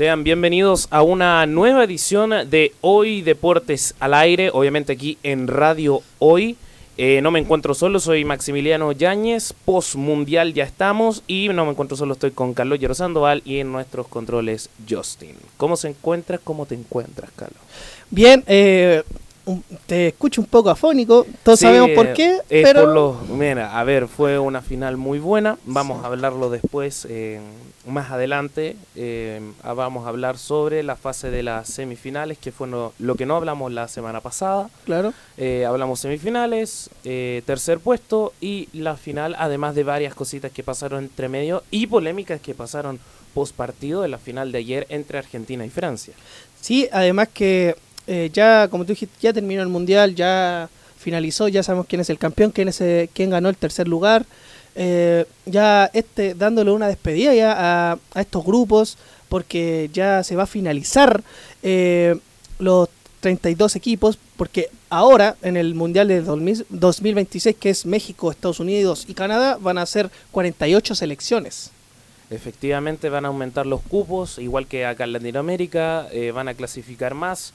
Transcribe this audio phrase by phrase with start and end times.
[0.00, 6.00] Sean bienvenidos a una nueva edición de Hoy Deportes al Aire, obviamente aquí en Radio
[6.18, 6.56] Hoy.
[6.96, 11.72] Eh, no me encuentro solo, soy Maximiliano Yáñez, post mundial ya estamos y no me
[11.72, 15.36] encuentro solo, estoy con Carlos Llero Sandoval y en nuestros controles Justin.
[15.58, 16.38] ¿Cómo se encuentra?
[16.38, 17.60] ¿Cómo te encuentras, Carlos?
[18.08, 19.02] Bien, eh,
[19.86, 23.18] te escucho un poco afónico, todos sabemos por qué, pero...
[23.28, 27.40] mira, a ver, fue una final muy buena, vamos a hablarlo después, eh,
[27.86, 33.14] más adelante, eh, vamos a hablar sobre la fase de las semifinales, que fue lo,
[33.16, 34.70] que no hablamos la semana pasada.
[34.84, 35.12] Claro.
[35.36, 41.28] Eh, hablamos semifinales, tercer puesto y la final, además de varias cositas que pasaron entre
[41.28, 43.00] medio y polémicas que pasaron
[43.34, 46.14] post partido de la final de ayer entre Argentina y Francia.
[46.60, 47.76] Sí, además que
[48.06, 50.68] eh, ya, como tú dijiste, ya terminó el mundial, ya
[50.98, 54.26] finalizó, ya sabemos quién es el campeón, quién, es eh, quién ganó el tercer lugar.
[54.76, 60.46] Eh, ya este dándole una despedida ya a, estos grupos, porque ya se va a
[60.46, 61.22] finalizar
[62.58, 62.88] los
[63.20, 69.14] 32 equipos, porque ahora en el Mundial de 2026, que es México, Estados Unidos y
[69.14, 71.70] Canadá, van a ser 48 selecciones.
[72.30, 77.52] Efectivamente van a aumentar los cupos, igual que acá en Latinoamérica, van a clasificar más.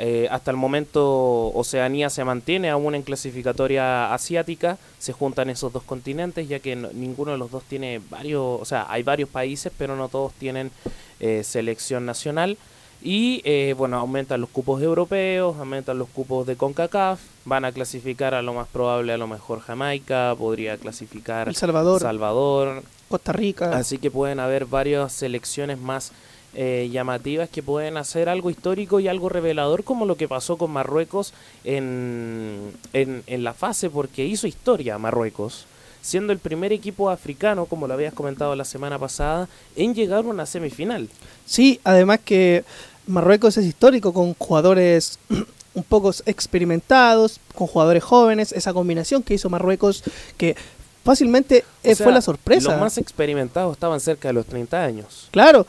[0.00, 5.82] Eh, hasta el momento Oceanía se mantiene aún en clasificatoria asiática, se juntan esos dos
[5.82, 9.96] continentes ya que ninguno de los dos tiene varios, o sea, hay varios países pero
[9.96, 10.70] no todos tienen
[11.18, 12.56] eh, selección nacional.
[13.02, 18.34] Y eh, bueno, aumentan los cupos europeos, aumentan los cupos de CONCACAF, van a clasificar
[18.34, 23.76] a lo más probable a lo mejor Jamaica, podría clasificar El Salvador, Salvador Costa Rica.
[23.76, 26.12] Así que pueden haber varias selecciones más
[26.60, 30.72] eh, llamativas que pueden hacer algo histórico y algo revelador como lo que pasó con
[30.72, 35.66] Marruecos en, en, la fase porque hizo historia Marruecos
[36.02, 40.28] siendo el primer equipo africano, como lo habías comentado la semana pasada, en llegar a
[40.28, 41.08] una semifinal.
[41.46, 42.64] Sí, además que
[43.06, 45.20] Marruecos es histórico con jugadores
[45.74, 50.02] un poco experimentados, con jugadores jóvenes, esa combinación que hizo Marruecos
[50.36, 50.56] que
[51.04, 52.72] fácilmente eh, fue la sorpresa.
[52.72, 55.28] Los más experimentados estaban cerca de los 30 años.
[55.30, 55.68] Claro,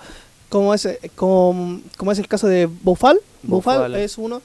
[0.49, 3.19] como es, como, como es el caso de Bofal.
[3.43, 4.41] Bofal es uno.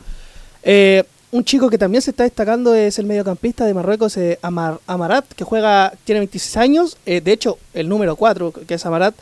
[0.63, 5.25] Eh, un chico que también se está destacando es el mediocampista de Marruecos, eh, Amarat,
[5.35, 6.97] que juega, tiene 26 años.
[7.07, 9.15] Eh, de hecho, el número 4, que es Amarat,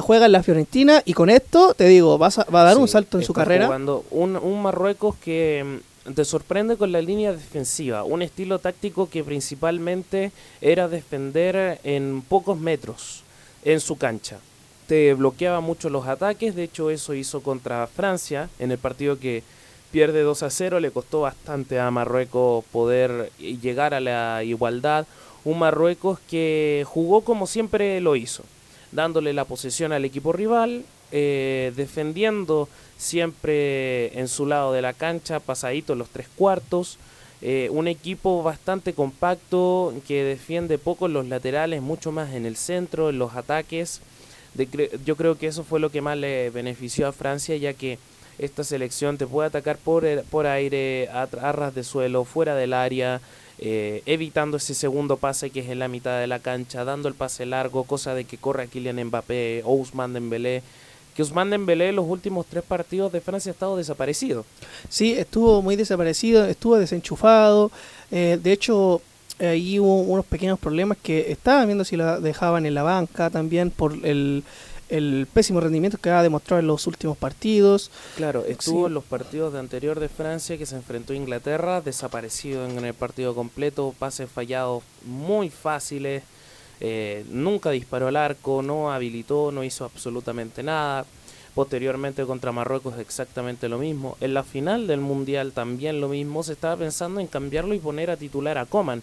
[0.00, 1.02] juega en la Fiorentina.
[1.04, 3.68] Y con esto, te digo, va a, va a dar un salto en su carrera.
[4.10, 8.04] Un, un Marruecos que mm, te sorprende con la línea defensiva.
[8.04, 13.22] Un estilo táctico que principalmente era defender en pocos metros
[13.64, 14.38] en su cancha
[14.88, 19.42] te bloqueaba mucho los ataques, de hecho eso hizo contra Francia en el partido que
[19.92, 25.06] pierde 2 a 0, le costó bastante a Marruecos poder llegar a la igualdad,
[25.44, 28.44] un Marruecos que jugó como siempre lo hizo,
[28.90, 32.66] dándole la posesión al equipo rival, eh, defendiendo
[32.96, 36.96] siempre en su lado de la cancha, pasadito los tres cuartos,
[37.42, 42.56] eh, un equipo bastante compacto que defiende poco en los laterales, mucho más en el
[42.56, 44.00] centro, en los ataques
[45.04, 47.98] yo creo que eso fue lo que más le benefició a Francia, ya que
[48.38, 53.20] esta selección te puede atacar por, por aire, a, ras de suelo, fuera del área,
[53.58, 57.14] eh, evitando ese segundo pase que es en la mitad de la cancha, dando el
[57.14, 60.62] pase largo, cosa de que corre Kylian Mbappé o Ousmane Dembélé.
[61.16, 64.44] Que Ousmane Dembélé los últimos tres partidos de Francia ha estado desaparecido.
[64.88, 67.72] Sí, estuvo muy desaparecido, estuvo desenchufado.
[68.12, 69.02] Eh, de hecho,
[69.40, 73.70] ahí hubo unos pequeños problemas que estaban viendo si la dejaban en la banca también
[73.70, 74.44] por el,
[75.34, 77.90] pésimo rendimiento que ha demostrado en los últimos partidos.
[78.16, 82.66] Claro, estuvo en los partidos de anterior de Francia que se enfrentó a Inglaterra, desaparecido
[82.66, 86.22] en el partido completo, pases fallados muy fáciles,
[86.80, 91.04] eh, nunca disparó al arco, no habilitó, no hizo absolutamente nada.
[91.54, 94.16] Posteriormente contra Marruecos exactamente lo mismo.
[94.20, 96.44] En la final del Mundial también lo mismo.
[96.44, 99.02] Se estaba pensando en cambiarlo y poner a titular a Coman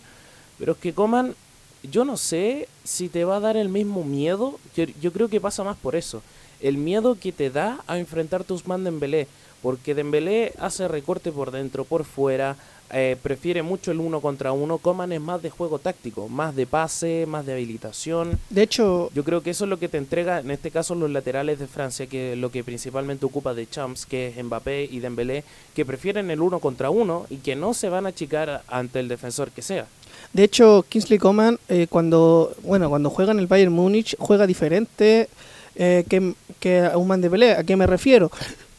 [0.57, 1.35] pero es que Coman,
[1.83, 4.59] yo no sé si te va a dar el mismo miedo.
[4.75, 6.21] Yo, creo que pasa más por eso.
[6.61, 9.27] El miedo que te da a enfrentarte a Usman Dembélé.
[9.61, 12.55] Porque Dembélé hace recorte por dentro, por fuera.
[12.91, 14.77] Eh, prefiere mucho el uno contra uno.
[14.77, 18.39] Coman es más de juego táctico, más de pase, más de habilitación.
[18.51, 21.09] De hecho, yo creo que eso es lo que te entrega, en este caso, los
[21.09, 24.99] laterales de Francia, que es lo que principalmente ocupa de Champs, que es Mbappé y
[24.99, 25.43] Dembélé,
[25.73, 29.07] que prefieren el uno contra uno y que no se van a achicar ante el
[29.07, 29.87] defensor que sea.
[30.33, 35.29] De hecho, Kingsley Coman, eh, cuando, bueno, cuando juega en el Bayern Múnich, juega diferente
[35.75, 37.59] eh, que, que a un man de pelea.
[37.59, 38.31] ¿A qué me refiero?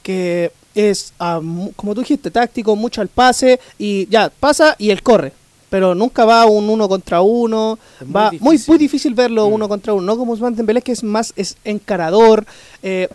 [0.02, 5.32] Que es, como tú dijiste, táctico, mucho al pase y ya, pasa y él corre.
[5.70, 7.78] Pero nunca va un uno contra uno.
[8.14, 9.52] va muy, muy difícil verlo mm.
[9.52, 10.06] uno contra uno.
[10.06, 12.46] No como Usman Dembélé, que es más es encarador.
[12.82, 13.08] Eh,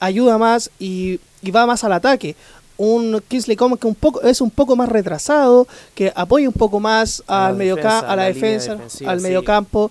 [0.00, 2.36] ayuda más y, y va más al ataque
[2.78, 6.80] un Kingsley Coman que un poco es un poco más retrasado, que apoya un poco
[6.80, 9.90] más al medio a la, defensa, al mediocampo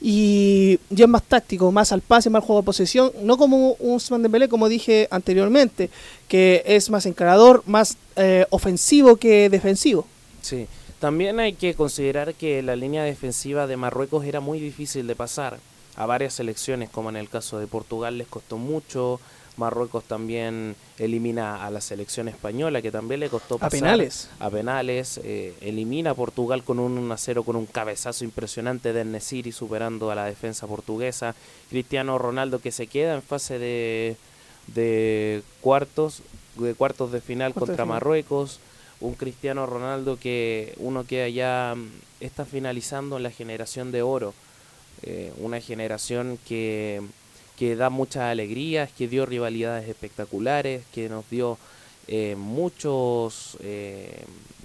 [0.00, 3.72] y ya es más táctico, más al pase, más al juego de posesión, no como
[3.80, 5.90] un Dembélé como dije anteriormente,
[6.28, 10.06] que es más encarador, más eh, ofensivo que defensivo.
[10.42, 10.68] Sí.
[11.00, 15.58] También hay que considerar que la línea defensiva de Marruecos era muy difícil de pasar.
[15.94, 19.20] A varias selecciones, como en el caso de Portugal, les costó mucho,
[19.58, 24.30] Marruecos también elimina a la selección española, que también le costó pasar a penales.
[24.38, 29.04] A penales eh, elimina a Portugal con un 1 0 con un cabezazo impresionante de
[29.04, 31.34] Nesiri superando a la defensa portuguesa.
[31.68, 34.16] Cristiano Ronaldo que se queda en fase de,
[34.68, 36.22] de cuartos
[36.56, 38.60] de cuartos de final contra Marruecos.
[39.00, 41.88] Un Cristiano Ronaldo que uno que ya mm,
[42.20, 44.34] está finalizando en la generación de oro.
[45.02, 47.00] Eh, una generación que
[47.58, 51.58] que da muchas alegrías, que dio rivalidades espectaculares, que nos dio
[52.06, 54.24] eh, muchos, eh,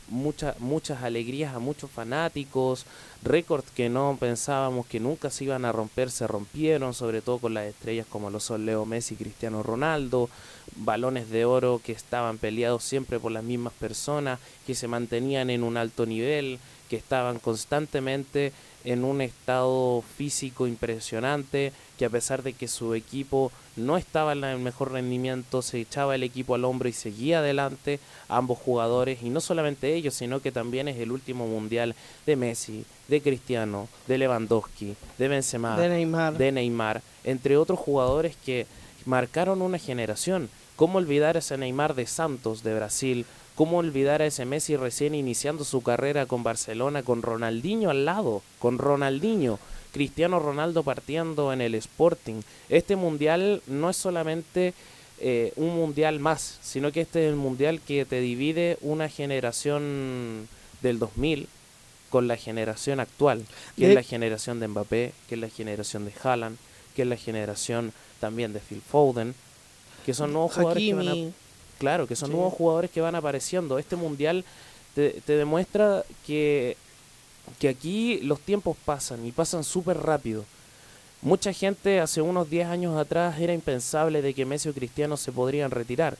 [0.10, 2.86] muchas muchas alegrías a muchos fanáticos,
[3.24, 7.56] récords que no pensábamos que nunca se iban a romper, se rompieron, sobre todo con
[7.56, 10.30] las estrellas como lo son Leo Messi y Cristiano Ronaldo,
[10.76, 15.64] balones de oro que estaban peleados siempre por las mismas personas, que se mantenían en
[15.64, 16.60] un alto nivel,
[16.90, 18.54] que estaban constantemente
[18.86, 24.44] en un estado físico impresionante, que a pesar de que su equipo no estaba en
[24.44, 29.30] el mejor rendimiento, se echaba el equipo al hombro y seguía adelante ambos jugadores, y
[29.30, 31.96] no solamente ellos, sino que también es el último mundial
[32.26, 38.36] de Messi, de Cristiano, de Lewandowski, de Benzema, de Neymar, de Neymar entre otros jugadores
[38.36, 38.68] que
[39.06, 40.50] marcaron una generación.
[40.76, 43.26] ¿Cómo olvidar ese Neymar de Santos de Brasil?
[43.56, 48.42] ¿Cómo olvidar a ese Messi recién iniciando su carrera con Barcelona, con Ronaldinho al lado,
[48.58, 49.60] con Ronaldinho,
[49.92, 52.42] Cristiano Ronaldo partiendo en el Sporting?
[52.70, 54.74] Este mundial no es solamente
[55.20, 60.48] eh, un mundial más, sino que este es el mundial que te divide una generación
[60.82, 61.48] del 2000
[62.10, 63.46] con la generación actual,
[63.78, 66.58] que es la generación de Mbappé, que es la generación de Haaland,
[66.96, 69.36] que es la generación también de Phil Foden,
[70.06, 71.43] que son nuevos jugadores que van a
[71.84, 73.78] Claro, que son nuevos jugadores que van apareciendo.
[73.78, 74.46] Este mundial
[74.96, 76.78] te, demuestra que,
[77.60, 80.46] que aquí los tiempos pasan y pasan súper rápido.
[81.22, 85.34] Mucha gente hace unos 10 años atrás era impensable de que Messi o Cristiano se
[85.34, 86.16] podrían retirar.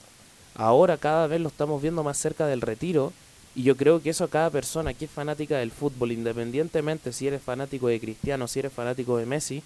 [0.54, 3.14] Ahora cada vez lo estamos viendo más cerca del retiro
[3.56, 7.28] y yo creo que eso a cada persona que es fanática del fútbol, independientemente si
[7.28, 9.64] eres fanático de Cristiano, si eres fanático de Messi,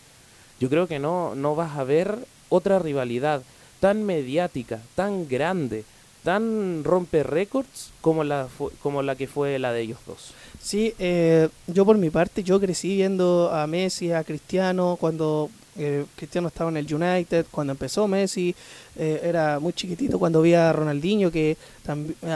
[0.59, 2.19] yo creo que no, no vas a ver
[2.49, 3.41] otra rivalidad
[3.79, 5.83] tan mediática, tan grande,
[6.23, 8.47] tan rompe récords como la,
[8.81, 10.33] como la que fue la de ellos dos.
[10.61, 16.05] Sí, eh, yo por mi parte, yo crecí viendo a Messi, a Cristiano, cuando eh,
[16.15, 18.55] Cristiano estaba en el United, cuando empezó Messi,
[18.95, 21.55] eh, era muy chiquitito, cuando vi a Ronaldinho, que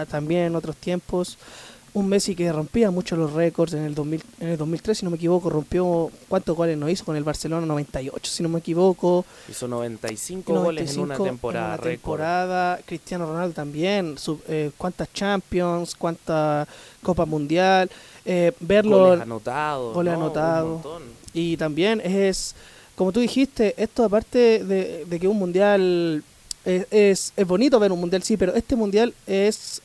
[0.10, 1.38] también en otros tiempos
[1.94, 5.12] un Messi que rompía mucho los récords en el, 2000, en el 2003, si no
[5.12, 9.26] me equivoco, rompió cuántos goles no hizo con el Barcelona, 98, si no me equivoco.
[9.50, 11.76] Hizo 95, goles en una temporada.
[11.76, 12.80] En temporada.
[12.86, 14.16] Cristiano Ronaldo también,
[14.48, 16.68] eh, cuántas Champions, cuántas
[17.04, 17.90] Copa Mundial,
[18.24, 19.00] eh, verlo.
[19.00, 19.94] Goles anotados.
[19.94, 20.82] Goles anotados.
[21.34, 22.56] Y también es,
[22.96, 26.24] como tú dijiste, esto aparte de, de que un Mundial
[26.64, 29.82] es, es, es bonito ver un Mundial, sí, pero este Mundial es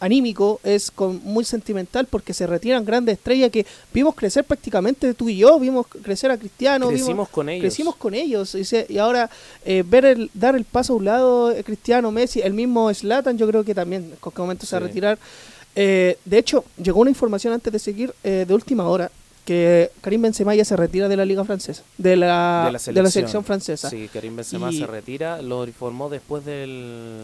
[0.00, 5.28] anímico, es con, muy sentimental porque se retiran grandes estrellas que vimos crecer prácticamente tú
[5.28, 6.88] y yo, vimos crecer a Cristiano.
[6.88, 7.62] Crecimos con ellos.
[7.62, 8.54] Crecimos con ellos.
[8.54, 9.30] Y, ahora
[9.64, 13.38] eh, ver el, dar el paso a un lado, eh, Cristiano, Messi, el mismo Slatan,
[13.38, 15.18] yo creo que también en cualquier momento se va a retirar.
[15.74, 19.10] Eh, de hecho, llegó una información antes de seguir de última hora
[19.44, 23.44] que Karim Benzema ya se retira de la liga francesa, de la, de la, selección.
[23.44, 23.88] francesa.
[23.88, 27.22] Sí, Karim Benzema se retira, lo informó después del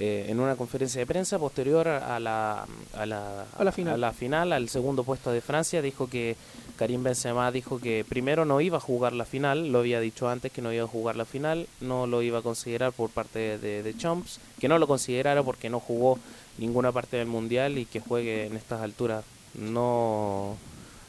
[0.00, 2.64] eh, en una conferencia de prensa posterior a la,
[2.94, 3.94] a la, a la, final.
[3.94, 6.36] a la final, al segundo puesto de Francia, dijo que
[6.76, 10.52] Karim Benzema dijo que primero no iba a jugar la final, lo había dicho antes
[10.52, 13.82] que no iba a jugar la final, no lo iba a considerar por parte de,
[13.82, 16.20] de Chomps, que no lo considerara porque no jugó
[16.58, 19.24] ninguna parte del mundial y que juegue en estas alturas
[19.54, 20.56] no,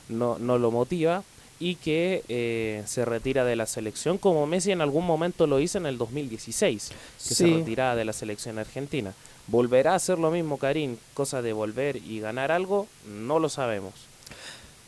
[0.07, 1.21] no, no lo motiva
[1.59, 5.77] y que eh, se retira de la selección como Messi en algún momento lo hizo
[5.77, 6.91] en el 2016,
[7.27, 9.13] que se retiraba de la selección argentina.
[9.47, 10.97] ¿Volverá a hacer lo mismo Karim?
[11.13, 13.93] Cosa de volver y ganar algo, no lo sabemos.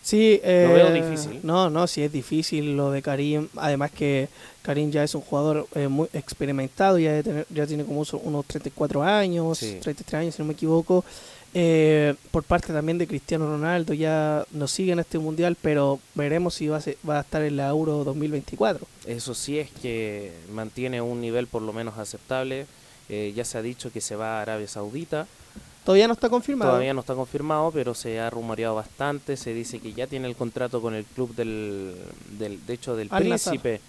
[0.04, 1.40] Sí, lo veo eh, difícil.
[1.44, 3.48] No, no, sí es difícil lo de Karim.
[3.56, 4.30] Además que
[4.62, 9.04] Karim ya es un jugador eh, muy experimentado, ya, tener, ya tiene como unos 34
[9.04, 11.04] años, 33 años si no me equivoco.
[11.54, 16.54] Eh, por parte también de Cristiano Ronaldo, ya nos sigue en este mundial, pero veremos
[16.54, 18.88] si va a, va a estar en la Euro 2024.
[19.06, 22.68] Eso sí es que mantiene un nivel por lo menos aceptable.
[23.10, 25.28] Eh, ya se ha dicho que se va a Arabia Saudita.
[25.84, 26.72] Todavía no está confirmado.
[26.72, 29.36] Todavía no está confirmado, pero se ha rumoreado bastante.
[29.36, 31.96] Se dice que ya tiene el contrato con el club del,
[32.38, 33.82] del de hecho, del príncipe,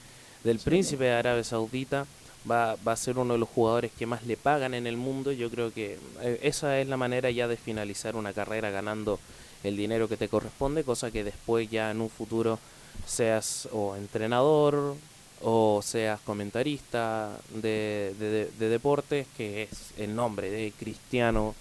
[0.43, 2.07] del príncipe de Arabia Saudita
[2.51, 5.33] va, va a ser uno de los jugadores que más le pagan en el mundo.
[5.33, 9.19] Yo creo que eh, esa es la manera ya de finalizar una carrera ganando
[9.65, 12.59] el dinero que te corresponde, cosa que después ya en un futuro
[13.07, 14.97] seas o entrenador
[15.43, 18.15] o seas comentarista de,
[18.59, 21.55] de, deportes, que es el nombre de Cristiano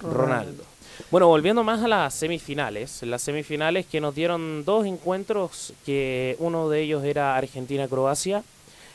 [0.00, 0.64] Ronaldo.
[1.10, 6.68] Bueno, volviendo más a las semifinales, las semifinales que nos dieron dos encuentros, que uno
[6.68, 8.42] de ellos era Argentina-Croacia,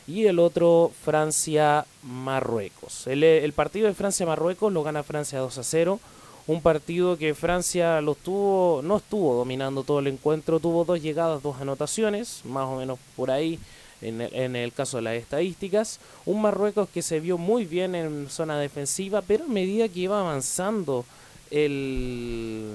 [0.06, 3.06] y el otro Francia-Marruecos.
[3.06, 6.00] El, partido de Francia-Marruecos lo gana Francia 2 a 0.
[6.46, 11.42] Un partido que Francia lo tuvo, no estuvo dominando todo el encuentro, tuvo dos llegadas,
[11.42, 13.58] dos anotaciones, más o menos por ahí
[14.02, 16.00] en el, en el caso de las estadísticas.
[16.26, 20.20] Un Marruecos que se vio muy bien en zona defensiva, pero a medida que iba
[20.20, 21.06] avanzando
[21.50, 22.68] el,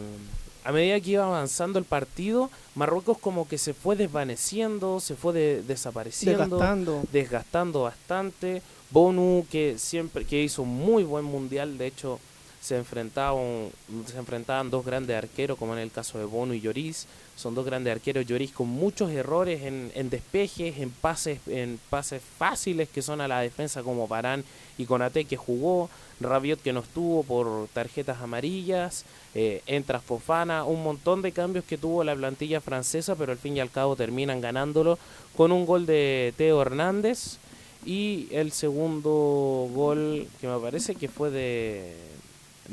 [0.63, 5.33] a medida que iba avanzando el partido, Marruecos como que se fue desvaneciendo, se fue
[5.65, 7.03] desapareciendo, desgastando.
[7.11, 8.61] desgastando bastante.
[8.91, 12.19] Bonu que siempre que hizo un muy buen mundial, de hecho
[12.61, 13.69] se enfrentaban,
[14.05, 17.07] se enfrentaban dos grandes arqueros, como en el caso de Bono y Lloris.
[17.37, 22.89] Son dos grandes arqueros, Lloris con muchos errores en, despejes, en pases, en pases fáciles
[22.89, 24.43] que son a la defensa como Parán
[24.77, 25.89] y Conate que jugó,
[26.19, 31.77] Rabiot que no estuvo por tarjetas amarillas, eh, entra Fofana, un montón de cambios que
[31.77, 34.99] tuvo la plantilla francesa, pero al fin y al cabo terminan ganándolo
[35.37, 37.37] con un gol de Teo Hernández
[37.85, 42.18] y el segundo gol que me parece que fue de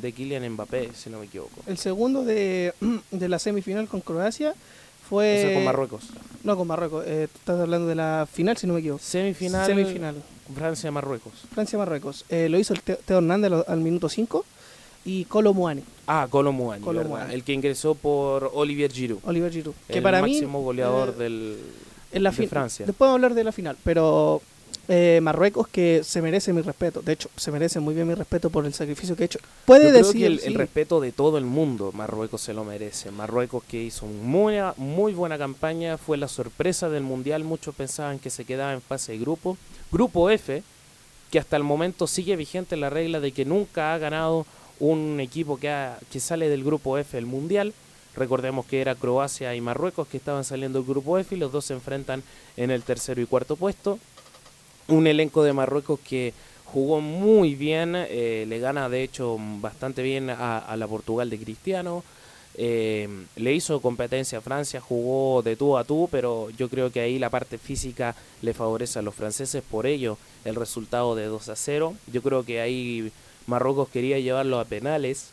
[0.00, 1.62] de Kylian Mbappé, si no me equivoco.
[1.66, 2.74] El segundo de,
[3.10, 4.54] de la semifinal con Croacia
[5.08, 5.52] fue...
[5.54, 6.04] con Marruecos.
[6.44, 7.04] No, con Marruecos.
[7.06, 9.02] Eh, estás hablando de la final, si no me equivoco.
[9.02, 9.66] Semifinal.
[9.66, 10.14] Semifinal.
[10.54, 11.32] Francia-Marruecos.
[11.52, 12.24] Francia-Marruecos.
[12.28, 14.44] Eh, lo hizo el Teo Hernández al, minuto 5
[15.04, 15.82] y Colo Muani.
[16.06, 16.84] Ah, Colo Muani,
[17.32, 19.20] El que ingresó por Olivier Giroud.
[19.24, 19.74] Olivier Giroud.
[19.88, 21.58] Que el para máximo goleador eh, del,
[22.12, 22.86] en la de Francia.
[22.86, 24.42] Después vamos a hablar de la final, pero
[24.88, 27.02] eh, Marruecos que se merece mi respeto.
[27.02, 29.40] De hecho, se merece muy bien mi respeto por el sacrificio que ha hecho.
[29.64, 33.10] Puede decir que el, respeto de todo el mundo, Marruecos se lo merece.
[33.10, 37.42] Marruecos que hizo muy, muy buena campaña, fue la sorpresa del mundial.
[37.42, 39.56] Muchos pensaban que se quedaba en fase de grupo.
[39.90, 40.62] Grupo F,
[41.32, 44.46] que hasta el momento sigue vigente la regla de que nunca ha ganado
[44.78, 47.72] un equipo que, que sale del grupo F el mundial.
[48.14, 51.64] Recordemos que era Croacia y Marruecos que estaban saliendo del grupo F y los dos
[51.66, 52.22] se enfrentan
[52.56, 53.98] en el tercero y cuarto puesto
[54.88, 56.32] un elenco de Marruecos que
[56.64, 62.04] jugó muy bien, eh, le gana de hecho bastante bien a, la Portugal de Cristiano.
[62.58, 67.00] Eh, le hizo competencia a Francia, jugó de tú a tú, pero yo creo que
[67.00, 71.48] ahí la parte física le favorece a los franceses, por ello el resultado de 2
[71.50, 71.94] a 0.
[72.12, 73.12] Yo creo que ahí
[73.46, 75.30] Marruecos quería llevarlo a penales.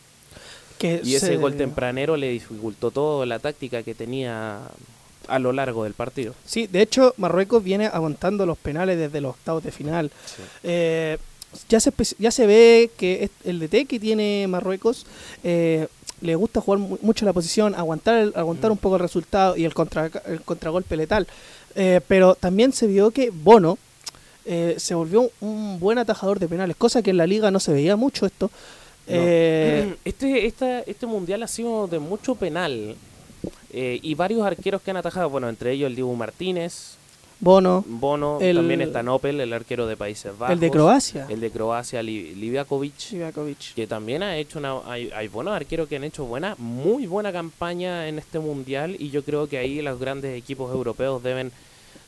[0.82, 4.60] y ese gol tempranero le dificultó todo la táctica que tenía
[5.28, 6.34] a lo largo del partido.
[6.46, 10.12] Sí, de hecho Marruecos viene aguantando los penales desde los octavos de final.
[10.64, 11.18] Eh,
[11.70, 15.06] ya, se, ya se ve que el DT que tiene Marruecos
[15.44, 15.88] eh,
[16.22, 18.74] le gusta jugar mucho la posición, aguantar, aguantar mm.
[18.74, 21.28] un poco el resultado y el, contra, el contragolpe letal.
[21.76, 23.78] Eh, pero también se vio que Bono
[24.46, 27.96] se volvió un buen atajador de penales, cosa que en la liga no se veía
[27.96, 28.52] mucho esto.
[30.06, 30.48] Este,
[30.90, 32.96] este mundial ha sido de mucho penal.
[33.72, 36.98] Eh, y varios arqueros que han atajado, bueno, entre ellos el Dibu Martínez.
[37.40, 37.84] Bono.
[37.86, 40.54] Bono, también está Nopel, el arquero de Países Bajos.
[40.54, 41.26] El de Croacia.
[41.28, 43.74] El de Croacia, Liviakovic.
[43.76, 44.80] Que también ha hecho una.
[44.86, 48.96] Hay, hay, buenos arqueros que han hecho buena, muy buena campaña en este mundial.
[48.98, 51.52] Y yo creo que ahí los grandes equipos europeos deben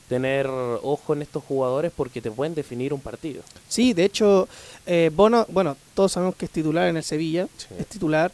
[0.07, 3.41] tener ojo en estos jugadores porque te pueden definir un partido.
[3.67, 4.47] Sí, de hecho,
[4.85, 8.31] eh, Bono, bueno, todos sabemos que es titular en el Sevilla, es titular.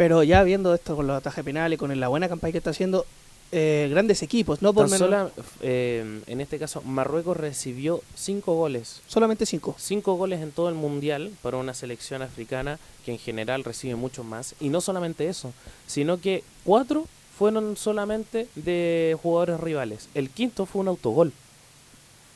[0.00, 3.04] Pero ya viendo esto con los atajes penales, con la buena campaña que está haciendo,
[3.52, 5.30] eh, grandes equipos, no por menos.
[5.60, 9.02] Eh, en este caso, Marruecos recibió cinco goles.
[9.06, 9.76] Solamente cinco.
[9.78, 14.24] Cinco goles en todo el mundial para una selección africana que en general recibe mucho
[14.24, 14.54] más.
[14.58, 15.52] Y no solamente eso,
[15.86, 17.04] sino que cuatro
[17.38, 20.08] fueron solamente de jugadores rivales.
[20.14, 21.34] El quinto fue un autogol.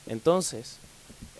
[0.06, 0.76] Entonces,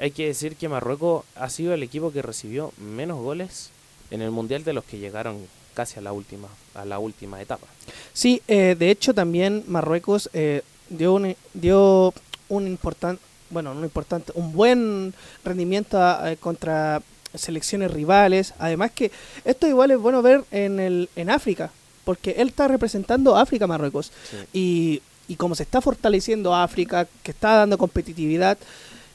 [0.00, 3.69] hay que decir que Marruecos ha sido el equipo que recibió menos goles
[4.11, 5.37] en el mundial de los que llegaron
[5.75, 7.66] casi a la última, a la última etapa.
[8.12, 12.14] Sí, eh, de hecho también Marruecos eh, dio un, dio
[12.49, 15.14] un importante, bueno, un importante, un buen
[15.45, 17.02] rendimiento eh, contra
[17.35, 18.54] selecciones rivales.
[18.59, 19.11] Además que
[19.45, 21.71] esto igual es bueno ver en, el, en África,
[22.04, 24.12] porque él está representando a África Marruecos.
[24.52, 28.59] Y, y como se está fortaleciendo África, que está dando competitividad,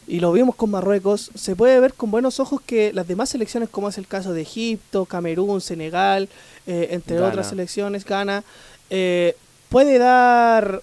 [0.09, 3.69] y lo vimos con Marruecos, se puede ver con buenos ojos que las demás selecciones,
[3.69, 6.27] como es el caso de Egipto, Camerún, Senegal,
[6.65, 8.43] eh, entre otras selecciones, Ghana,
[8.89, 9.35] eh,
[9.69, 10.81] puede dar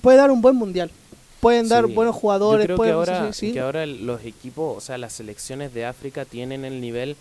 [0.00, 0.92] puede dar un buen mundial.
[1.40, 2.66] Pueden dar buenos jugadores.
[2.68, 6.64] Yo creo que, ahora, que ahora los equipos, o sea, las selecciones de África tienen
[6.64, 7.16] el nivel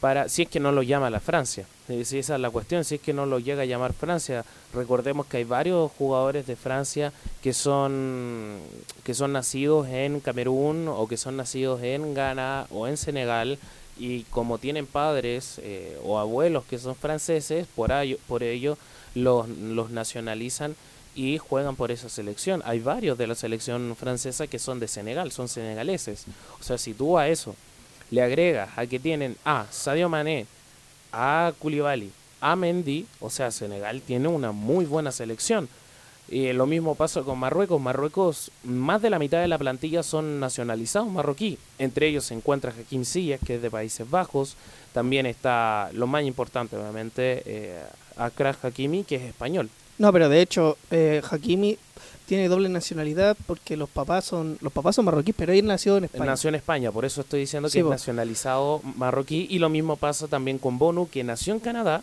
[0.00, 1.66] para, si es que no lo llama la Francia,
[2.04, 5.26] si esa es la cuestión, si es que no lo llega a llamar Francia, recordemos
[5.26, 8.58] que hay varios jugadores de Francia que son
[9.04, 13.58] que son nacidos en Camerún o que son nacidos en Ghana o en Senegal
[13.98, 18.78] y como tienen padres eh, o abuelos que son franceses, por, ello, por ello
[19.14, 20.74] los, los nacionalizan
[21.14, 22.62] y juegan por esa selección.
[22.64, 26.24] Hay varios de la selección francesa que son de Senegal, son senegaleses.
[26.58, 27.54] O sea, si tú a eso
[28.10, 30.46] le agregas a que tienen a Sadio Mané,
[31.12, 35.68] a Koulibaly, a Mendy, o sea, Senegal tiene una muy buena selección.
[36.28, 37.80] Y lo mismo pasa con Marruecos.
[37.80, 41.58] Marruecos, más de la mitad de la plantilla son nacionalizados marroquí.
[41.78, 44.56] Entre ellos se encuentra Hakim Ziyech, que es de Países Bajos.
[44.94, 47.82] También está, lo más importante, obviamente, eh,
[48.16, 49.68] Akrat Hakimi, que es español.
[49.98, 51.76] No, pero de hecho, eh, Hakimi
[52.32, 56.04] tiene doble nacionalidad porque los papás son los papás son marroquíes, pero él nació en
[56.04, 56.24] España.
[56.24, 60.28] Nació en España, por eso estoy diciendo que es nacionalizado marroquí y lo mismo pasa
[60.28, 62.02] también con Bonu, que nació en Canadá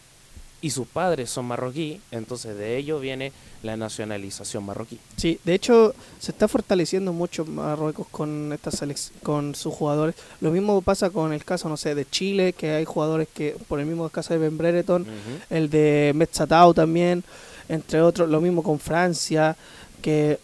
[0.62, 3.32] y sus padres son marroquí, entonces de ello viene
[3.64, 5.00] la nacionalización marroquí.
[5.16, 10.14] Sí, de hecho se está fortaleciendo mucho Marruecos con estas con sus jugadores.
[10.42, 13.80] Lo mismo pasa con el caso, no sé, de Chile, que hay jugadores que por
[13.80, 15.08] el mismo caso de Ben Brereton,
[15.50, 17.24] el de Metzatau también,
[17.68, 19.58] entre otros, lo mismo con Francia
[20.02, 20.40] que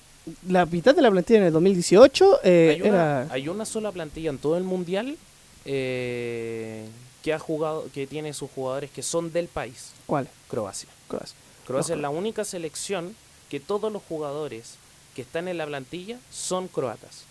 [0.48, 3.28] la mitad de la plantilla en el 2018 eh, hay una, era...
[3.32, 5.18] Hay una sola plantilla en todo el mundial
[5.66, 6.88] eh,
[7.24, 9.92] que ha jugado, que tiene sus jugadores que son del país.
[10.06, 10.28] ¿Cuál?
[10.48, 10.90] Croacia.
[11.08, 11.36] Croacia.
[11.66, 13.16] Croacia es la única selección
[13.50, 14.76] que todos los jugadores
[15.16, 17.24] que están en la plantilla son croatas.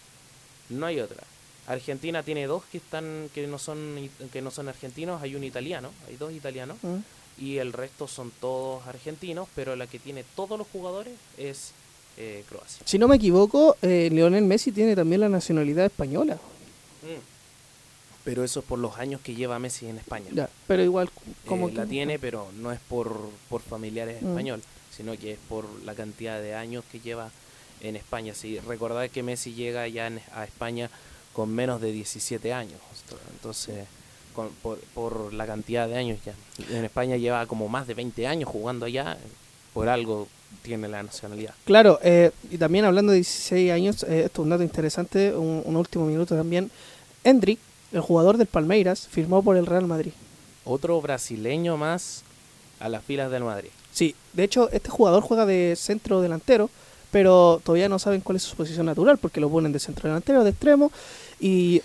[0.69, 1.23] No hay otra.
[1.66, 5.90] Argentina tiene dos que están que no son que no son argentinos, hay un italiano,
[6.09, 6.99] hay dos italianos mm.
[7.38, 11.72] y el resto son todos argentinos, pero la que tiene todos los jugadores es
[12.16, 12.83] eh, Croacia.
[12.85, 16.35] Si no me equivoco, eh, Lionel Messi tiene también la nacionalidad española.
[16.35, 17.20] Mm.
[18.24, 20.48] Pero eso es por los años que lleva Messi en España.
[20.66, 21.11] pero igual,
[21.46, 24.29] como eh, la tiene, pero no es por, por familiares mm.
[24.29, 24.62] español,
[24.96, 27.31] sino que es por la cantidad de años que lleva
[27.81, 28.35] en España.
[28.35, 30.90] Si recordad que Messi llega ya a España
[31.33, 32.81] con menos de 17 años,
[33.33, 33.87] entonces
[34.35, 36.35] por, por la cantidad de años ya.
[36.70, 39.18] En España lleva como más de 20 años jugando allá,
[39.72, 40.29] por algo
[40.62, 41.55] tiene la nacionalidad.
[41.64, 45.77] Claro, eh, y también hablando de 16 años, eh, esto es un dato interesante, un,
[45.77, 46.71] último minuto también.
[47.23, 47.59] Hendrik,
[47.93, 50.12] el jugador del Palmeiras, firmó por el Real Madrid.
[50.64, 52.23] Otro brasileño más
[52.81, 53.71] a las filas del Madrid.
[53.93, 56.71] Sí, de hecho, este jugador juega de centro delantero,
[57.11, 60.43] pero todavía no saben cuál es su posición natural, porque lo ponen de centro delantero,
[60.43, 60.90] de extremo,
[61.38, 61.83] y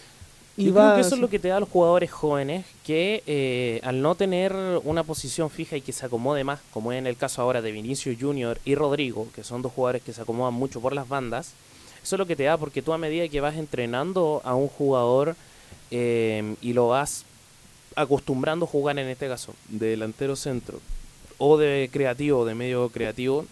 [0.60, 3.80] y creo que eso es lo que te da a los jugadores jóvenes, que eh,
[3.84, 7.16] al no tener una posición fija y que se acomode más, como es en el
[7.16, 10.82] caso ahora de Vinicio Junior y Rodrigo, que son dos jugadores que se acomodan mucho
[10.82, 11.54] por las bandas,
[12.04, 14.68] eso es lo que te da porque tú a medida que vas entrenando a un
[14.68, 15.38] jugador
[15.92, 17.24] eh, y lo vas
[17.96, 20.82] acostumbrando a jugar en este caso de delantero centro
[21.38, 23.46] o de creativo, de medio creativo,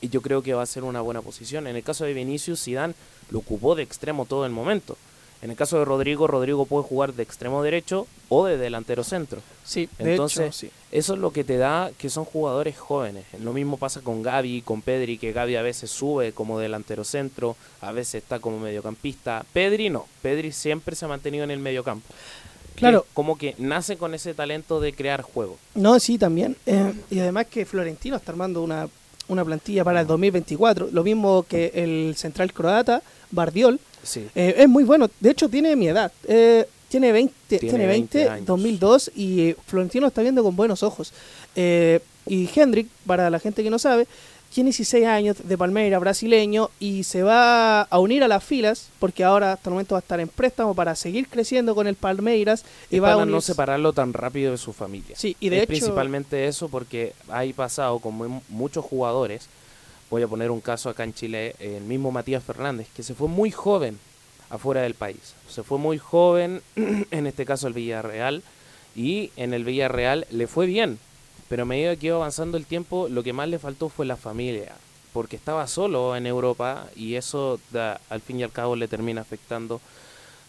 [0.00, 1.68] y yo creo que va a ser una buena posición.
[1.68, 2.94] En el caso de Vinicius, Zidane
[3.30, 4.96] lo ocupó de extremo todo el momento
[5.40, 9.40] en el caso de Rodrigo, Rodrigo puede jugar de extremo derecho o de delantero centro.
[9.64, 13.24] Sí, entonces hecho, eso es lo que te da que son jugadores jóvenes.
[13.40, 17.56] Lo mismo pasa con Gaby, con Pedri, que Gaby a veces sube como delantero centro,
[17.80, 19.44] a veces está como mediocampista.
[19.52, 22.06] Pedri no, Pedri siempre se ha mantenido en el mediocampo.
[22.74, 23.06] Claro.
[23.12, 25.58] como que nace con ese talento de crear juego.
[25.74, 26.56] No, sí, también.
[26.64, 28.88] Eh, y además que Florentino está armando una,
[29.26, 30.90] una plantilla para el 2024.
[30.92, 33.80] Lo mismo que el central croata, Bardiol
[34.34, 35.08] eh, es muy bueno.
[35.20, 36.12] De hecho, tiene mi edad.
[36.26, 41.12] Eh, tiene 20, tiene, 20, 2002 y Florentino está viendo con buenos ojos.
[41.54, 44.06] Eh, y Hendrik, para la gente que no sabe,
[44.52, 49.22] tiene 16 años de Palmeira, brasileño, y se va a unir a las filas, porque
[49.22, 52.64] ahora hasta el momento va a estar en préstamo para seguir creciendo con el Palmeiras.
[52.90, 55.16] Y, va para a no separarlo tan rápido de su familia.
[55.18, 59.48] Sí, y de hecho, principalmente eso porque hay pasado con muchos jugadores
[60.10, 63.28] Voy a poner un caso acá en Chile, el mismo Matías Fernández, que se fue
[63.28, 63.98] muy joven
[64.48, 65.34] afuera del país.
[65.48, 68.42] Se fue muy joven, en este caso el Villarreal,
[68.96, 70.98] y en el Villarreal le fue bien,
[71.48, 74.16] pero a medida que iba avanzando el tiempo, lo que más le faltó fue la
[74.16, 74.74] familia,
[75.12, 79.80] porque estaba solo en Europa y eso al fin y al cabo le termina afectando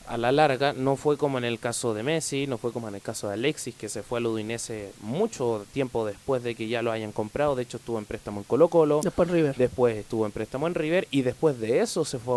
[0.09, 2.95] a la larga no fue como en el caso de Messi, no fue como en
[2.95, 6.81] el caso de Alexis, que se fue al Udinese mucho tiempo después de que ya
[6.81, 7.55] lo hayan comprado.
[7.55, 9.01] De hecho, estuvo en préstamo en Colo Colo.
[9.03, 9.55] Después River.
[9.55, 12.33] Después estuvo en préstamo en River y después de eso se fue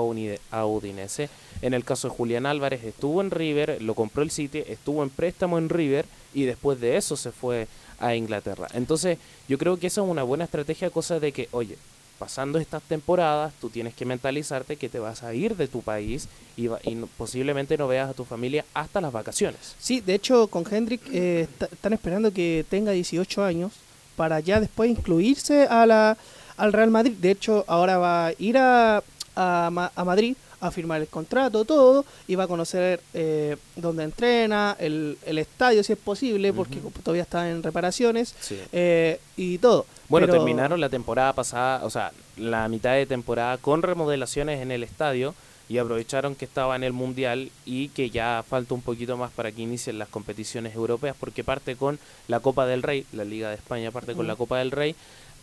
[0.51, 1.31] a, a Udinese.
[1.63, 5.09] En el caso de Julián Álvarez, estuvo en River, lo compró el City, estuvo en
[5.09, 6.05] préstamo en River
[6.35, 8.69] y después de eso se fue a Inglaterra.
[8.75, 9.17] Entonces,
[9.49, 11.79] yo creo que esa es una buena estrategia, cosa de que, oye,
[12.23, 16.29] pasando estas temporadas, tú tienes que mentalizarte que te vas a ir de tu país
[16.57, 16.69] y,
[17.17, 19.75] posiblemente no veas a tu familia hasta las vacaciones.
[19.81, 23.73] Sí, de hecho con Hendrik eh, están esperando que tenga 18 años
[24.15, 26.17] para ya después incluirse a la,
[26.57, 27.15] al Real Madrid.
[27.21, 29.03] De hecho, ahora va a ir a,
[29.35, 34.77] a, a Madrid a firmar el contrato, todo, y va a conocer eh, dónde entrena,
[34.79, 38.37] el, el, estadio si es posible, porque todavía está en reparaciones,
[38.71, 39.87] eh, y todo.
[40.09, 44.85] Bueno, terminaron la temporada pasada, o sea, la mitad de temporada con remodelaciones en el
[44.85, 45.35] estadio,
[45.69, 49.51] y aprovecharon que estaba en el Mundial y que ya falta un poquito más para
[49.51, 51.99] que inicien las competiciones europeas, porque parte con
[52.29, 54.95] la Copa del Rey, la Liga de España parte con la Copa del Rey,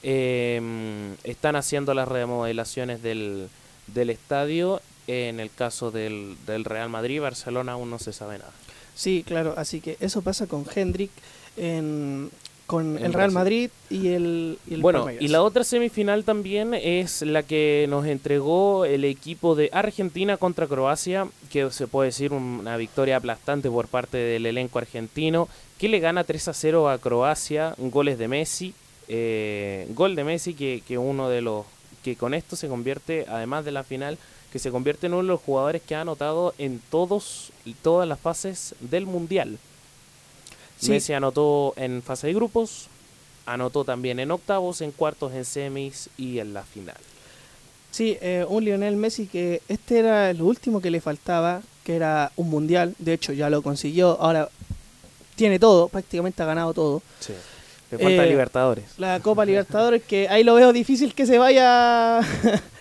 [0.02, 0.62] eh,
[1.26, 3.50] están haciendo las remodelaciones del,
[3.88, 8.52] del estadio en el caso del, del Real Madrid, Barcelona aún no se sabe nada.
[8.96, 11.12] Sí, claro, así que eso pasa con Hendrik
[11.58, 12.30] en,
[12.70, 17.88] con el Real Madrid y el, Bueno, y la otra semifinal también es la que
[17.90, 23.72] nos entregó el equipo de Argentina contra Croacia, que se puede decir una victoria aplastante
[23.72, 28.28] por parte del elenco argentino, que le gana 3 a 0 a Croacia, goles de
[28.28, 28.76] Messi,
[29.08, 31.66] eh, gol de Messi que, que uno de los
[32.04, 34.20] que con esto se convierte, además de la final,
[34.52, 37.52] que se convierte en uno de los jugadores que ha anotado en todos
[37.84, 39.58] todas las fases del Mundial.
[40.88, 42.88] Messi anotó en fase de grupos,
[43.46, 46.98] anotó también en octavos, en cuartos, en semis y en la final.
[47.92, 52.32] Sí, eh, un Lionel Messi que este era el último que le faltaba, que era
[52.36, 52.96] un mundial.
[53.00, 54.18] De hecho, ya lo consiguió.
[54.22, 54.50] Ahora
[55.36, 57.02] tiene todo, prácticamente ha ganado todo.
[57.20, 57.34] Sí.
[57.92, 58.86] Le falta eh, Libertadores.
[58.98, 62.22] La Copa Libertadores, que ahí lo veo difícil que se vaya.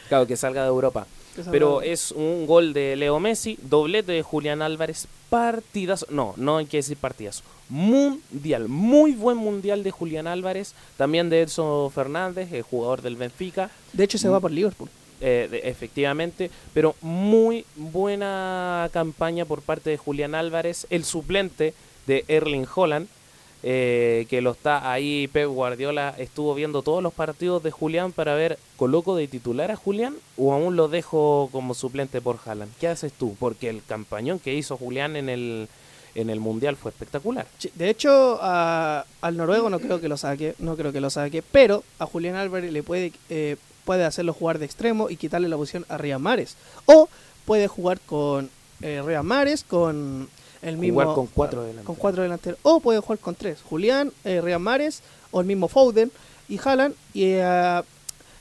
[0.09, 1.07] claro, que salga de Europa.
[1.51, 6.67] Pero es un gol de Leo Messi, doblete de Julián Álvarez, partidas, no, no hay
[6.67, 12.63] que decir partidas, mundial, muy buen mundial de Julián Álvarez, también de Edson Fernández, el
[12.63, 13.71] jugador del Benfica.
[13.93, 14.89] De hecho se va por Liverpool.
[15.21, 21.75] Eh, efectivamente, pero muy buena campaña por parte de Julián Álvarez, el suplente
[22.07, 23.09] de Erling Holland,
[23.63, 28.35] eh, que lo está ahí Pep Guardiola estuvo viendo todos los partidos de Julián para
[28.35, 32.73] ver coloco de titular a Julián o aún lo dejo como suplente por Haaland.
[32.79, 33.37] ¿Qué haces tú?
[33.39, 35.69] Porque el campañón que hizo Julián en el
[36.15, 37.47] en el mundial fue espectacular.
[37.75, 41.85] de hecho al noruego no creo que lo saque, no creo que lo saque, pero
[41.99, 45.87] a Julián Álvarez le puede eh, puede hacerlo jugar de extremo y quitarle la posición
[45.89, 47.09] a Riyad Mares o
[47.45, 48.51] puede jugar con
[48.83, 50.29] eh, Mares con
[50.63, 51.87] el mismo, jugar con cuatro delanteros.
[51.87, 52.59] Con cuatro delanteros.
[52.63, 53.59] O puede jugar con tres.
[53.63, 56.11] Julián, eh, Real Mares, o el mismo Foden
[56.49, 56.95] y Haaland.
[57.15, 57.83] Y uh,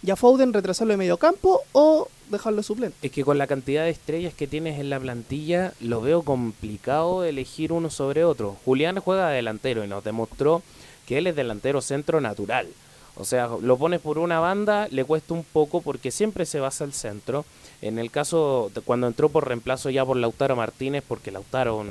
[0.02, 2.98] ya Foden retrasarlo de medio campo o dejarlo suplente.
[3.02, 7.24] Es que con la cantidad de estrellas que tienes en la plantilla, lo veo complicado
[7.24, 8.58] elegir uno sobre otro.
[8.66, 10.62] Julián juega delantero y nos demostró
[11.06, 12.68] que él es delantero centro natural.
[13.16, 16.84] O sea, lo pones por una banda, le cuesta un poco porque siempre se basa
[16.84, 17.46] al centro.
[17.82, 21.86] En el caso de cuando entró por reemplazo ya por Lautaro Martínez, porque Lautaro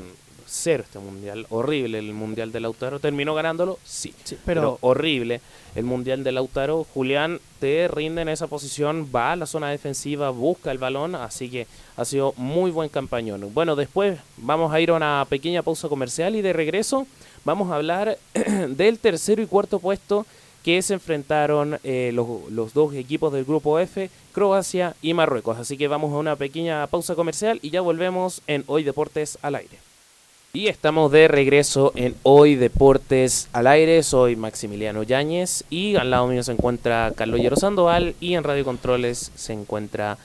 [0.47, 4.79] cero este mundial, horrible el mundial de Lautaro, terminó ganándolo, sí, pero...
[4.81, 5.41] horrible
[5.75, 6.87] el mundial de Lautaro.
[6.95, 11.51] Julián te rinde en esa posición, va a la zona defensiva, busca el balón, así
[11.51, 13.53] que ha sido muy buen campañón.
[13.53, 17.07] Bueno, después vamos a ir a una pequeña pausa comercial y de regreso
[17.45, 18.19] vamos a hablar
[18.69, 20.25] del tercero y cuarto puesto
[20.67, 25.59] que se enfrentaron eh, los, dos equipos del grupo F, Croacia y Marruecos.
[25.59, 29.55] Así que vamos a una pequeña pausa comercial y ya volvemos en Hoy Deportes al
[29.55, 29.79] aire.
[30.53, 34.03] Y estamos de regreso en Hoy Deportes al aire.
[34.03, 38.65] Soy Maximiliano Yáñez y al lado mío se encuentra Carlos Llero Sandoval y en Radio
[38.65, 40.19] Controles se encuentra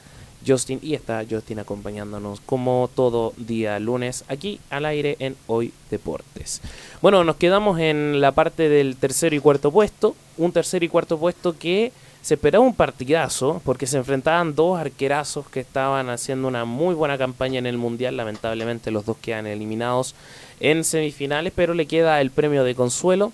[0.46, 6.62] Justin y está Justin acompañándonos como todo día lunes aquí al aire en Hoy Deportes.
[7.02, 11.18] Bueno, nos quedamos en la parte del tercero y cuarto puesto, un tercer y cuarto
[11.18, 16.66] puesto que se esperaba un partidazo porque se enfrentaban dos arquerazos que estaban haciendo una
[16.66, 20.14] muy buena campaña en el Mundial, lamentablemente los dos quedan eliminados
[20.60, 23.32] en semifinales, pero le queda el premio de consuelo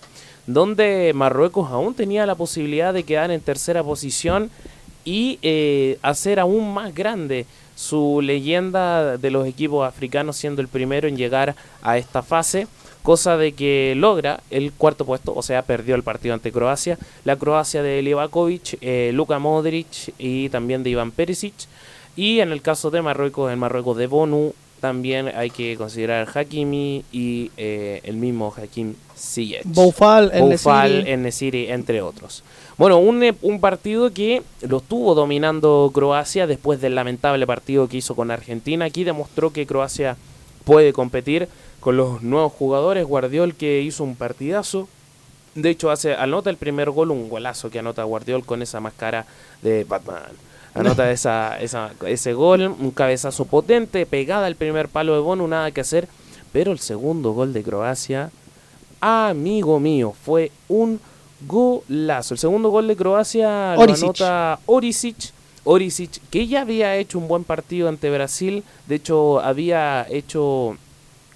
[0.48, 4.50] donde Marruecos aún tenía la posibilidad de quedar en tercera posición
[5.08, 7.46] y eh, hacer aún más grande
[7.78, 12.67] su leyenda de los equipos africanos siendo el primero en llegar a esta fase
[13.04, 17.38] cosa de que logra el cuarto puesto, o sea, perdió el partido ante Croacia, la
[17.38, 21.54] Croacia de Livakovic, eh, Luka Modric y también de Iván Perisic,
[22.17, 27.06] y en el caso de Marruecos, el Marruecos de Bonu, también hay que considerar Hakimi
[27.13, 29.63] y eh, el mismo Hakim Ziyech.
[29.63, 31.17] Boufal, Boufal, Nesiri.
[31.17, 32.43] Nesiri, entre otros.
[32.78, 37.98] Bueno, un, eh, un partido que lo estuvo dominando Croacia después del lamentable partido que
[37.98, 38.86] hizo con Argentina.
[38.86, 40.16] Aquí demostró que Croacia
[40.63, 43.06] puede competir con los nuevos jugadores.
[43.06, 44.88] Guardiol que hizo un partidazo.
[45.56, 49.26] De hecho, hace anota el primer gol, un golazo que anota Guardiol con esa máscara
[49.63, 50.22] de Batman.
[50.76, 55.72] Anota esa, esa, ese gol, un cabezazo potente, pegada al primer palo de Bono, nada
[55.72, 56.08] que hacer.
[56.54, 58.30] Pero el segundo gol de Croacia,
[59.02, 61.00] amigo mío, fue un
[61.41, 62.34] golazo.
[62.34, 64.04] El segundo gol de Croacia lo Orisic.
[64.04, 65.34] anota Orisic.
[65.63, 68.63] Orisic, que ya había hecho un buen partido ante Brasil.
[68.88, 70.78] De hecho, había hecho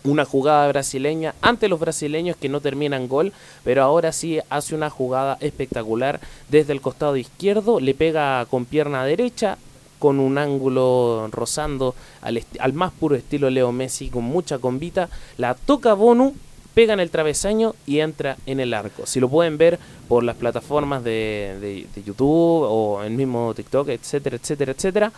[0.03, 3.33] una jugada brasileña ante los brasileños que no terminan gol,
[3.63, 9.03] pero ahora sí hace una jugada espectacular desde el costado izquierdo, le pega con pierna
[9.03, 9.57] derecha
[9.99, 15.53] con un ángulo rozando al, al más puro estilo Leo Messi con mucha convita, la
[15.53, 16.33] toca Bonu,
[16.73, 19.05] pega en el travesaño y entra en el arco.
[19.05, 23.89] Si lo pueden ver por las plataformas de, de- de YouTube o el mismo TikTok,
[23.89, 25.12] etcétera, etcétera, etcétera,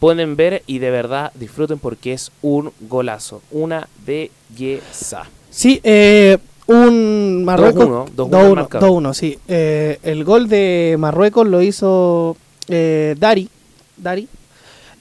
[0.00, 5.24] pueden ver y de verdad disfruten porque es un golazo, una belleza.
[5.50, 7.86] Sí, eh, un Marruecos.
[7.88, 8.90] 2-1, 2-1 2-1, marcador.
[8.90, 9.38] 2-1, sí.
[9.48, 12.36] Eh, el gol de Marruecos lo hizo
[12.68, 13.48] eh, Dari.
[13.96, 14.28] Dari.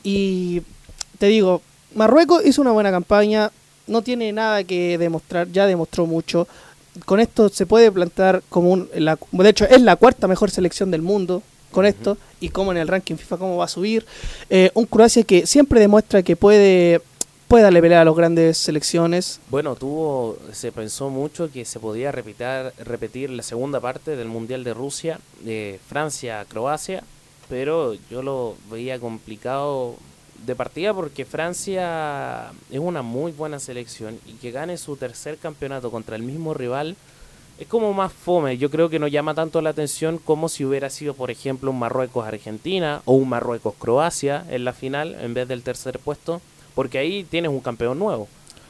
[0.03, 0.61] Y
[1.19, 1.61] te digo,
[1.95, 3.51] Marruecos hizo una buena campaña.
[3.87, 5.47] No tiene nada que demostrar.
[5.51, 6.47] Ya demostró mucho.
[7.05, 8.89] Con esto se puede plantar como un.
[8.95, 11.41] la- de hecho, es la cuarta mejor selección del mundo.
[11.71, 12.17] Con esto.
[12.39, 14.05] Y como en el ranking FIFA, cómo va a subir.
[14.49, 17.01] Eh, un Croacia que siempre demuestra que puede.
[17.47, 19.39] Puede darle pelea a las grandes selecciones.
[19.49, 24.65] Bueno, tuvo, se pensó mucho que se podía repitar, repetir la segunda parte del Mundial
[24.65, 27.03] de Rusia, de Francia-Croacia,
[27.47, 29.95] pero yo lo veía complicado
[30.47, 35.91] de partida porque Francia es una muy buena selección y que gane su tercer campeonato
[35.91, 36.95] contra el mismo rival
[37.59, 38.57] es como más fome.
[38.57, 41.79] Yo creo que no llama tanto la atención como si hubiera sido, por ejemplo, un
[41.79, 46.39] Marruecos-Argentina o un Marruecos-Croacia en la final en vez del tercer puesto,
[46.75, 48.27] porque ahí tienes un campeón nuevo,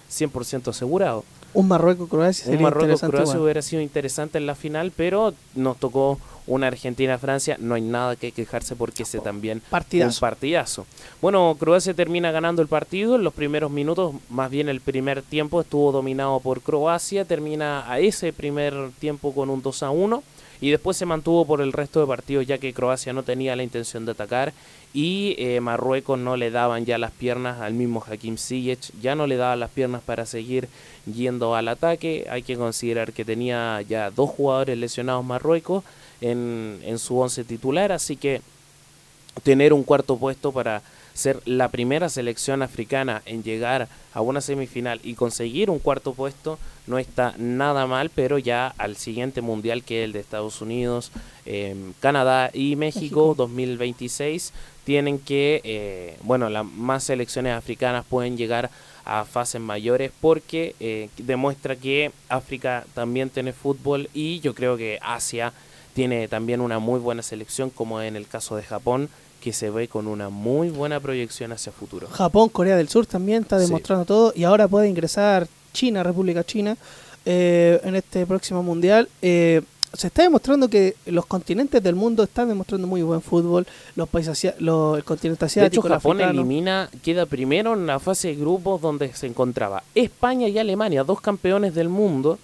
[0.09, 1.25] 100% asegurado.
[1.53, 3.31] Un Marruecos-Croacia Un sería Marruecos-Croacia interesante.
[3.33, 3.43] igual.
[3.43, 7.57] hubiera sido interesante en la final, pero nos tocó una Argentina-Francia.
[7.59, 10.17] No hay nada que quejarse porque ese también Partidazo.
[10.17, 10.85] un partidazo.
[11.21, 13.15] Bueno, Croacia termina ganando el partido.
[13.15, 17.25] En los primeros minutos, más bien el primer tiempo, estuvo dominado por Croacia.
[17.25, 20.23] Termina a ese primer tiempo con un 2 a 1.
[20.59, 23.61] Y después se mantuvo por el resto de partidos, ya que Croacia no tenía la
[23.61, 24.53] intención de atacar.
[24.97, 28.91] Y eh, Marruecos no le daban ya las piernas al mismo Hakim Ziyech.
[28.99, 30.69] Ya no le daban las piernas para seguir
[31.05, 32.25] yendo al ataque.
[32.31, 35.83] Hay que considerar que tenía ya dos jugadores lesionados Marruecos
[36.19, 37.91] en, en su once titular.
[37.91, 38.41] Así que
[39.43, 40.81] tener un cuarto puesto para
[41.13, 46.57] ser la primera selección africana en llegar a una semifinal y conseguir un cuarto puesto
[46.87, 51.11] no está nada mal, pero ya al siguiente mundial que es el de Estados Unidos,
[51.45, 53.35] eh, Canadá y México, México.
[53.35, 54.53] 2026
[54.87, 58.69] tienen que, eh, bueno, las más selecciones africanas pueden llegar
[59.03, 64.97] a fases mayores porque eh, demuestra que África también tiene fútbol y yo creo que
[65.01, 65.51] Asia
[65.93, 69.09] tiene también una muy buena selección como en el caso de Japón
[69.41, 72.07] que se ve con una muy buena proyección hacia futuro.
[72.07, 73.65] Japón, Corea del Sur también está Sí.
[73.65, 76.77] demostrando todo y ahora puede ingresar China, República China,
[77.25, 79.09] eh, en este próximo mundial.
[79.21, 79.61] Eh,
[79.93, 83.65] se está demostrando que los continentes del mundo están demostrando muy buen fútbol.
[83.95, 86.39] Los países, asia- lo- el continente De asiático, hecho, el Japón africano.
[86.41, 91.21] elimina, queda primero en la fase de grupos donde se encontraba España y Alemania, dos
[91.21, 92.37] campeones del mundo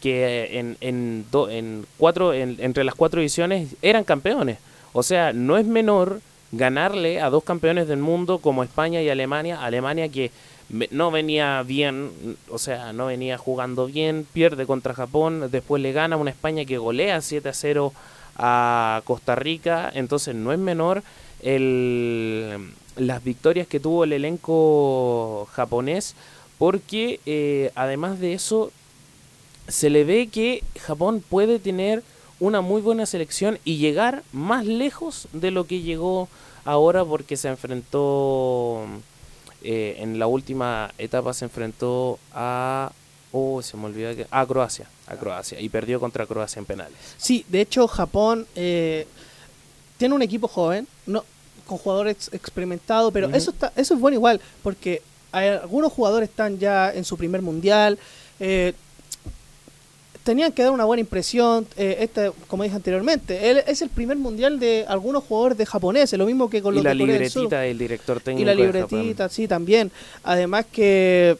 [0.00, 4.58] que en, en, do- en cuatro, en- entre las cuatro ediciones eran campeones.
[4.92, 6.20] O sea, no es menor
[6.52, 9.62] ganarle a dos campeones del mundo como España y Alemania.
[9.62, 10.30] Alemania que
[10.90, 12.10] no venía bien,
[12.48, 16.78] o sea, no venía jugando bien, pierde contra Japón, después le gana una España que
[16.78, 17.92] golea 7 a 0
[18.36, 21.02] a Costa Rica, entonces no es menor
[22.96, 26.14] las victorias que tuvo el elenco japonés,
[26.58, 28.70] porque eh, además de eso,
[29.66, 32.02] se le ve que Japón puede tener
[32.38, 36.28] una muy buena selección y llegar más lejos de lo que llegó
[36.64, 38.84] ahora porque se enfrentó
[39.62, 42.90] eh, en la última etapa se enfrentó a
[43.32, 46.96] oh se me olvidó que a Croacia a Croacia y perdió contra Croacia en penales
[47.16, 49.06] Sí, de hecho Japón eh,
[49.98, 51.24] tiene un equipo joven, no
[51.66, 56.58] con jugadores experimentados, pero eso está, eso es bueno igual, porque hay- algunos jugadores están
[56.58, 57.98] ya en su primer mundial.
[58.40, 58.72] eh,
[60.24, 61.66] tenían que dar una buena impresión.
[61.76, 66.18] Eh, este, como dije anteriormente, él es el primer mundial de algunos jugadores de japoneses,
[66.18, 67.42] lo mismo que con los y la de Corea del Sur.
[67.42, 69.90] libretita del director técnico Y la de libretita, sí, también.
[70.22, 71.36] Además que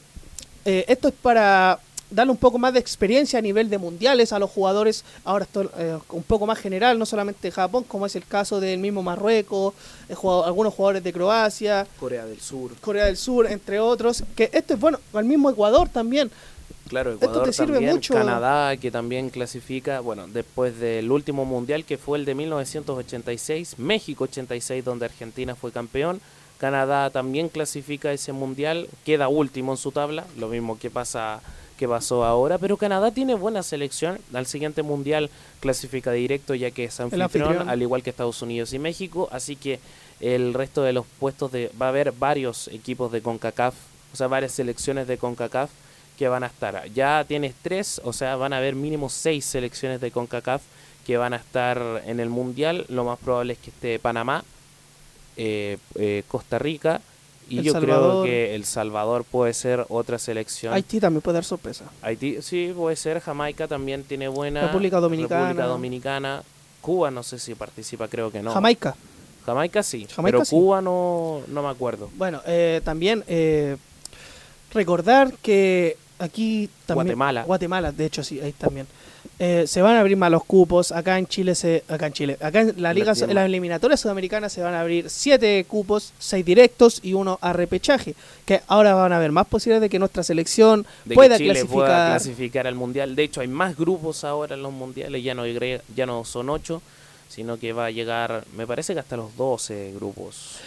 [0.65, 4.39] eh, esto es para darle un poco más de experiencia a nivel de mundiales a
[4.39, 8.15] los jugadores, ahora esto eh, un poco más general, no solamente de Japón, como es
[8.17, 9.73] el caso del mismo Marruecos,
[10.09, 11.87] eh, jugado- algunos jugadores de Croacia.
[11.99, 12.71] Corea del Sur.
[12.81, 16.29] Corea del Sur, entre otros, que esto es bueno, al mismo Ecuador también,
[16.91, 18.13] Claro, Esto Ecuador te sirve también, mucho.
[18.13, 24.25] Canadá que también clasifica, bueno, después del último mundial que fue el de 1986, México
[24.25, 26.19] 86 donde Argentina fue campeón,
[26.57, 31.41] Canadá también clasifica ese mundial, queda último en su tabla, lo mismo que pasa
[31.77, 35.29] que pasó ahora, pero Canadá tiene buena selección, al siguiente mundial
[35.61, 37.69] clasifica directo ya que es anfitrión, anfitrión.
[37.69, 39.79] al igual que Estados Unidos y México, así que
[40.19, 43.75] el resto de los puestos de va a haber varios equipos de CONCACAF,
[44.11, 45.69] o sea, varias selecciones de CONCACAF
[46.21, 46.87] que van a estar.
[46.93, 50.61] Ya tienes tres, o sea, van a haber mínimo seis selecciones de CONCACAF
[51.03, 52.85] que van a estar en el Mundial.
[52.89, 54.43] Lo más probable es que esté Panamá,
[55.35, 57.01] eh, eh, Costa Rica
[57.49, 58.11] y El yo Salvador.
[58.11, 60.75] creo que El Salvador puede ser otra selección.
[60.75, 61.85] Haití también puede dar sorpresa.
[62.03, 63.19] Haití, sí, puede ser.
[63.19, 64.61] Jamaica también tiene buena.
[64.67, 65.47] República Dominicana.
[65.47, 66.43] República Dominicana.
[66.81, 68.53] Cuba no sé si participa, creo que no.
[68.53, 68.95] Jamaica.
[69.43, 70.55] Jamaica sí, Jamaica pero sí.
[70.55, 72.11] Cuba no, no me acuerdo.
[72.15, 73.75] Bueno, eh, también eh,
[74.71, 77.43] recordar que aquí también Guatemala.
[77.43, 78.87] Guatemala, de hecho sí, ahí también.
[79.39, 80.91] Eh, se van a abrir más los cupos.
[80.91, 84.53] Acá en Chile se, acá en Chile, acá en la liga, en las eliminatorias sudamericanas
[84.53, 88.15] se van a abrir siete cupos, seis directos y uno a repechaje.
[88.45, 91.53] Que ahora van a haber más posibilidades de que nuestra selección de pueda que Chile
[91.53, 91.75] clasificar.
[91.75, 93.15] pueda clasificar al mundial.
[93.15, 96.81] De hecho, hay más grupos ahora en los mundiales, ya no, ya no son ocho,
[97.27, 100.59] sino que va a llegar, me parece que hasta los 12 grupos.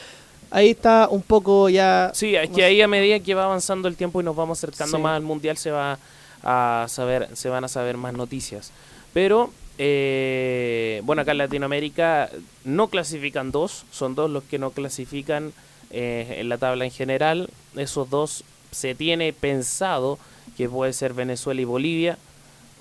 [0.55, 2.13] Ahí está un poco ya.
[2.15, 4.99] Sí, es que ahí a medida que va avanzando el tiempo y nos vamos acercando
[4.99, 5.03] Sí.
[5.03, 5.99] más al mundial se va
[6.45, 8.71] a saber, se van a saber más noticias.
[9.13, 12.31] Pero eh, bueno, acá en Latinoamérica
[12.65, 15.53] no clasifican dos, son dos los que no clasifican
[15.91, 17.51] eh, en la tabla en general.
[17.75, 20.21] Esos dos se tiene pensado
[20.57, 22.17] que puede ser Venezuela y Bolivia.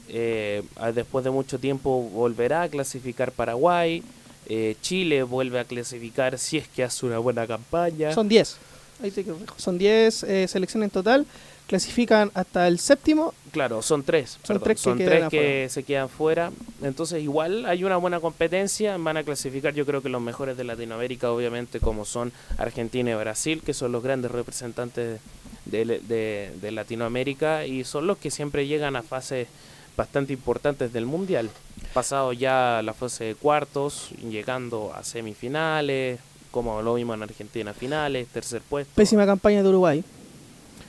[0.09, 0.61] Eh,
[0.93, 4.03] después de mucho tiempo volverá a clasificar Paraguay.
[4.47, 8.13] Eh, Chile vuelve a clasificar si es que hace una buena campaña.
[8.13, 8.57] Son 10.
[9.03, 9.53] Ahí te corrijo.
[9.57, 11.25] Son 10 eh, selecciones en total.
[11.67, 13.33] Clasifican hasta el séptimo.
[13.53, 14.31] Claro, son tres.
[14.43, 15.43] Son perdón, tres que son quedan tres afuera.
[15.43, 16.51] que se quedan fuera.
[16.81, 18.97] Entonces igual hay una buena competencia.
[18.97, 23.15] Van a clasificar yo creo que los mejores de Latinoamérica, obviamente, como son Argentina y
[23.15, 25.21] Brasil, que son los grandes representantes
[25.65, 29.47] de, de- de Latinoamérica y son los que siempre llegan a fases
[29.97, 31.49] bastante importantes del Mundial.
[31.93, 36.19] Pasado ya la fase de cuartos, llegando a semifinales,
[36.51, 38.91] como lo vimos en Argentina, finales, tercer puesto.
[38.95, 40.03] Pésima campaña de Uruguay.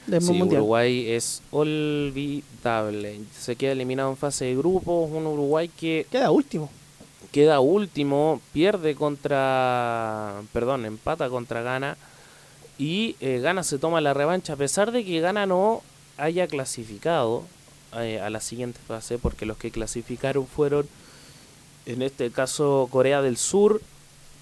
[0.07, 0.61] Del Sí, mundial.
[0.61, 3.21] Uruguay es olvidable.
[3.39, 5.11] Se queda eliminado en fase de grupos.
[5.11, 6.71] Un Uruguay que Queda último.
[7.33, 10.35] queda último, pierde contra.
[10.53, 11.97] Perdón, empata contra Ghana.
[12.79, 15.83] Y eh, Ghana se toma la revancha, a pesar de que Ghana no
[16.17, 17.45] haya clasificado
[18.01, 20.89] eh, a la siguiente fase, porque los que clasificaron fueron,
[21.87, 23.81] en este caso, Corea del Sur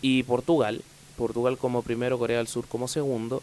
[0.00, 0.82] y Portugal.
[1.16, 3.42] Portugal como primero, Corea del Sur como segundo.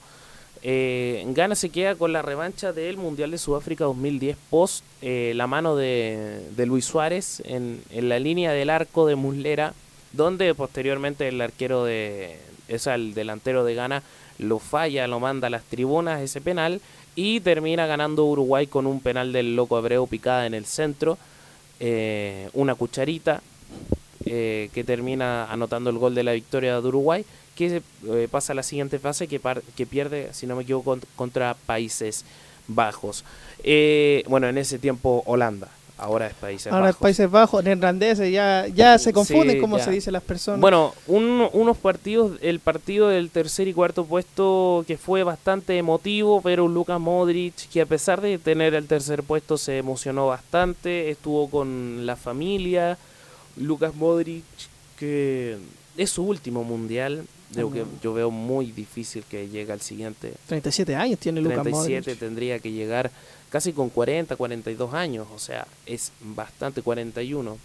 [0.62, 5.48] Eh, Ghana se queda con la revancha del Mundial de Sudáfrica 2010 post eh, la
[5.48, 9.74] mano de, de Luis Suárez en, en la línea del arco de Muslera,
[10.12, 14.04] donde posteriormente el arquero de, es el delantero de Ghana,
[14.38, 16.82] lo falla, lo manda a las tribunas ese penal
[17.20, 21.18] y termina ganando Uruguay con un penal del loco Abreu picada en el centro,
[21.82, 23.42] eh, una cucharita
[24.26, 28.56] eh, que termina anotando el gol de la victoria de Uruguay, que eh, pasa a
[28.56, 32.24] la siguiente fase que, par- que pierde, si no me equivoco, con- contra Países
[32.70, 33.26] Bajos.
[33.64, 35.68] Eh, bueno, en ese tiempo Holanda,
[36.00, 37.02] ahora es Países Ahora Bajos.
[37.02, 39.84] Países Bajos, neerlandeses, ya, ya se confunden Sí, como ya.
[39.86, 40.60] se dice las personas.
[40.62, 46.42] Bueno, un- unos partidos, el partido del tercer y cuarto puesto que fue bastante emotivo,
[46.42, 51.50] pero Lucas Modric que a pesar de tener el tercer puesto se emocionó bastante, estuvo
[51.50, 52.98] con la familia.
[53.58, 54.44] Lucas Modric
[54.98, 55.58] que
[55.98, 60.34] es su último mundial, yo, que, yo veo muy difícil que llegue al siguiente.
[60.48, 62.20] 37 años tiene Lucas 37 Modric.
[62.20, 63.10] tendría que llegar
[63.50, 67.58] casi con 40, 42 años, o sea, es bastante 41.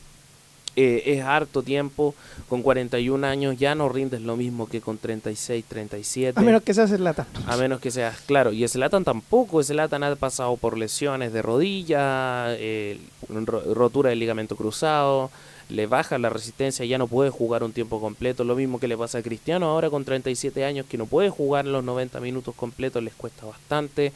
[0.77, 2.17] Eh, es harto tiempo,
[2.49, 6.41] con 41 años ya no rindes lo mismo que con 36, 37.
[6.41, 7.29] A menos que seas el lata.
[7.47, 12.47] A menos que seas, claro, y Zlatan tampoco, Zlatan ha pasado por lesiones de rodilla,
[12.57, 15.31] eh, ro- rotura del ligamento cruzado,
[15.69, 18.97] le baja la resistencia, ya no puede jugar un tiempo completo, lo mismo que le
[18.99, 23.01] pasa a Cristiano ahora con 37 años, que no puede jugar los 90 minutos completos,
[23.01, 24.13] les cuesta bastante.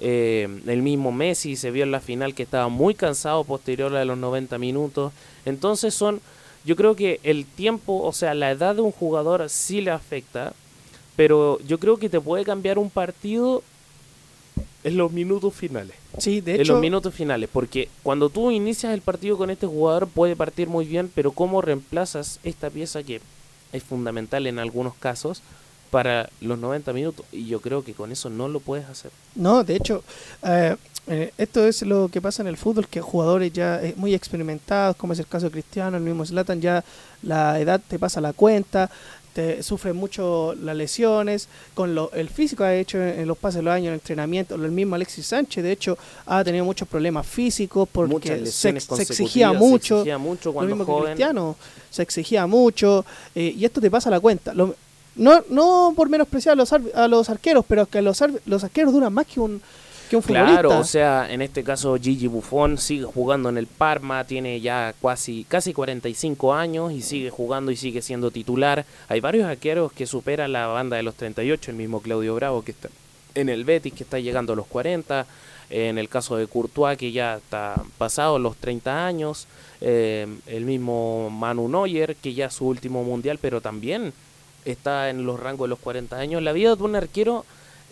[0.00, 4.04] Eh, el mismo Messi se vio en la final que estaba muy cansado posterior a
[4.04, 5.12] los 90 minutos.
[5.44, 6.20] Entonces son,
[6.64, 10.52] yo creo que el tiempo, o sea, la edad de un jugador sí le afecta,
[11.16, 13.62] pero yo creo que te puede cambiar un partido
[14.84, 15.96] en los minutos finales.
[16.18, 19.66] Sí, de en hecho, los minutos finales, porque cuando tú inicias el partido con este
[19.66, 23.20] jugador puede partir muy bien, pero cómo reemplazas esta pieza que
[23.72, 25.42] es fundamental en algunos casos
[25.90, 29.10] para los 90 minutos y yo creo que con eso no lo puedes hacer.
[29.34, 30.02] no, de hecho,
[30.42, 30.76] eh,
[31.06, 34.94] eh, esto es lo que pasa en el fútbol, que jugadores ya eh, muy experimentados,
[34.96, 36.84] como es el caso de Cristiano, el mismo Zlatan, ya
[37.22, 38.90] la edad te pasa la cuenta,
[39.32, 43.56] te sufren mucho las lesiones, con lo, el físico ha hecho en, en los pases
[43.60, 46.86] de los años, en el entrenamiento, el mismo Alexis Sánchez, de hecho, ha tenido muchos
[46.88, 49.96] problemas físicos porque se, exigía mucho.
[49.96, 51.14] se exigía mucho Lo cuando mismo que joven.
[51.14, 51.56] Cristiano,
[51.88, 54.52] se exigía mucho eh, y esto te pasa la cuenta.
[54.52, 54.74] Lo-
[55.18, 58.64] no, no por menospreciar a los, ar- a los arqueros, pero que los, ar- los
[58.64, 59.60] arqueros duran más que un,
[60.08, 60.52] que un futbolista.
[60.62, 64.94] Claro, o sea, en este caso Gigi Buffon sigue jugando en el Parma, tiene ya
[65.02, 68.86] casi casi 45 años y sigue jugando y sigue siendo titular.
[69.08, 72.70] Hay varios arqueros que superan la banda de los 38, el mismo Claudio Bravo que
[72.70, 72.88] está
[73.34, 75.26] en el Betis que está llegando a los 40,
[75.70, 79.46] en el caso de Courtois que ya está pasado los 30 años,
[79.82, 84.14] eh, el mismo Manu Neuer que ya es su último mundial, pero también
[84.72, 86.42] está en los rangos de los 40 años.
[86.42, 87.44] La vida de un arquero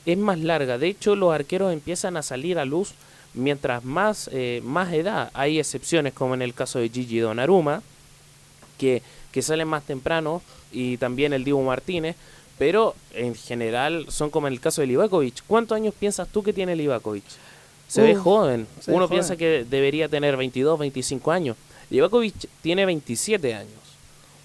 [0.04, 0.78] es más larga.
[0.78, 2.92] De hecho, los arqueros empiezan a salir a luz
[3.34, 5.30] mientras más, eh, más edad.
[5.34, 7.82] Hay excepciones, como en el caso de Gigi Donnarumma,
[8.78, 9.02] que,
[9.32, 12.16] que salen más temprano, y también el Diego Martínez,
[12.58, 15.42] pero en general son como en el caso de Livakovic.
[15.46, 17.24] ¿Cuántos años piensas tú que tiene Livakovic?
[17.88, 18.66] Se ve joven.
[18.80, 19.18] se ve Uno joven.
[19.18, 21.56] piensa que debería tener 22, 25 años.
[21.90, 23.85] Livakovic tiene 27 años.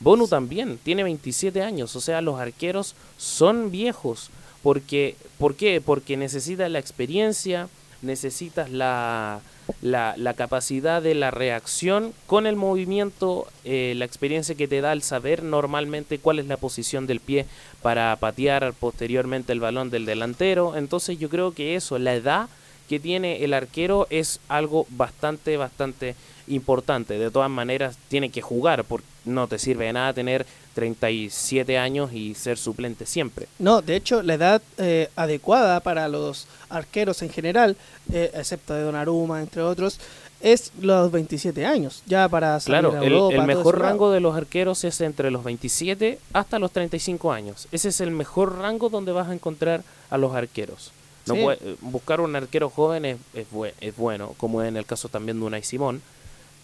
[0.02, 1.96] Bonu también tiene 27 años.
[1.96, 4.30] O sea, los arqueros son viejos.
[4.64, 5.82] Porque, ¿Por qué?
[5.82, 7.68] Porque necesitas la experiencia,
[8.02, 9.42] necesitas la,
[9.82, 14.94] la, la capacidad de la reacción con el movimiento, eh, la experiencia que te da
[14.94, 17.46] el saber normalmente cuál es la posición del pie
[17.82, 20.76] para patear posteriormente el balón del delantero.
[20.76, 22.50] Entonces yo creo que eso, la edad
[22.92, 26.14] que tiene el arquero es algo bastante, bastante
[26.50, 27.18] importante.
[27.18, 32.12] De todas maneras, tiene que jugar, porque no te sirve de nada tener 37 años
[32.12, 33.48] y ser suplente siempre.
[33.60, 37.78] No, de hecho, la edad eh, adecuada para los arqueros en general,
[38.12, 39.98] eh, excepto de Donnarumma, entre otros,
[40.42, 43.88] es los 27 años, ya para salir Claro, a Europa, el mejor lado.
[43.90, 47.70] rango de los arqueros es entre los 27 hasta los 35 años.
[47.72, 50.92] Ese es el mejor rango donde vas a encontrar a los arqueros.
[51.28, 51.42] No Sí.
[51.44, 55.08] puede- eh, buscar un arquero joven es, es, bue- es bueno, como en el caso
[55.10, 56.02] también de Unai Simón.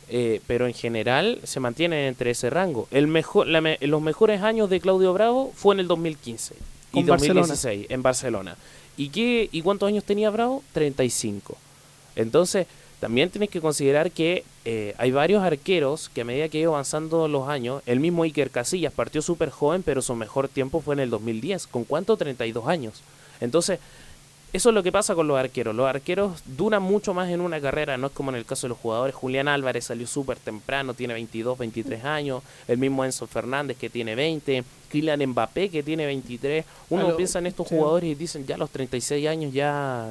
[0.10, 2.88] eh, pero en general se mantienen entre ese rango.
[2.92, 6.56] El mejor, la me- los mejores años de Claudio Bravo fue en el 2015
[6.94, 7.42] y Con Barcelona.
[7.42, 8.56] 2016 en Barcelona.
[8.96, 10.64] ¿Y, qué, ¿Y cuántos años tenía Bravo?
[10.72, 11.58] 35.
[12.16, 12.68] Entonces,
[13.02, 17.28] también tienes que considerar que eh, hay varios arqueros que a medida que iba avanzando
[17.28, 21.02] los años, el mismo Iker Casillas partió súper joven, pero su mejor tiempo fue en
[21.02, 21.68] el 2010.
[21.68, 22.16] ¿Con cuánto?
[22.18, 23.02] 32 años.
[23.40, 23.80] Entonces,
[24.58, 25.76] eso es lo que pasa con los arqueros.
[25.76, 28.70] Los arqueros duran mucho más en una carrera, no es como en el caso de
[28.70, 29.16] los jugadores.
[29.16, 32.44] Julián Álvarez salió súper temprano, tiene 22, 23 años.
[32.68, 34.64] El mismo Enzo Fernández que tiene 20.
[34.92, 36.66] Kylian Mbappé que tiene 23.
[36.90, 37.76] Uno lo- piensa en estos sí.
[37.76, 40.08] jugadores y dicen ya a los 36 años ya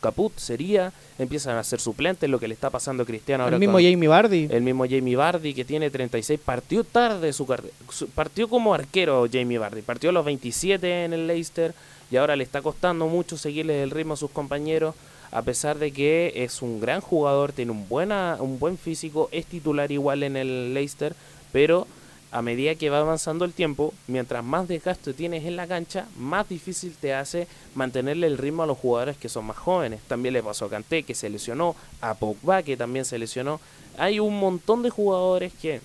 [0.00, 0.92] caput sería.
[1.18, 4.08] Empiezan a ser suplentes, lo que le está pasando a Cristiano ahora El mismo Jamie
[4.08, 4.48] Vardy.
[4.50, 7.74] el mismo Jamie Vardy que tiene 36 partió tarde su carrera.
[8.14, 9.82] Partió como arquero Jamie Vardy.
[9.82, 11.74] Partió a los 27 en el Leicester
[12.10, 14.94] y ahora le está costando mucho seguirle el ritmo a sus compañeros.
[15.30, 19.44] A pesar de que es un gran jugador, tiene un, buena, un buen físico, es
[19.44, 21.14] titular igual en el Leicester,
[21.52, 21.86] pero
[22.30, 26.48] a medida que va avanzando el tiempo, mientras más desgaste tienes en la cancha, más
[26.48, 30.00] difícil te hace mantenerle el ritmo a los jugadores que son más jóvenes.
[30.08, 33.60] También le pasó a Kanté, que se lesionó, a Pogba, que también se lesionó.
[33.96, 35.80] Hay un montón de jugadores que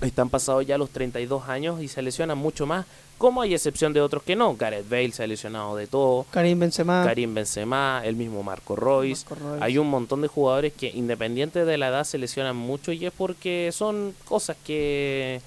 [0.00, 4.00] están pasados ya los 32 años y se lesionan mucho más, como hay excepción de
[4.00, 4.56] otros que no.
[4.56, 7.04] Gareth Bale se ha lesionado de todo, Karim Benzema.
[7.04, 9.26] Karim Benzema, el mismo Marco Royce.
[9.28, 9.64] Marco.
[9.64, 13.12] Hay un montón de jugadores que independiente de la edad se lesionan mucho y es
[13.12, 15.40] porque son cosas que,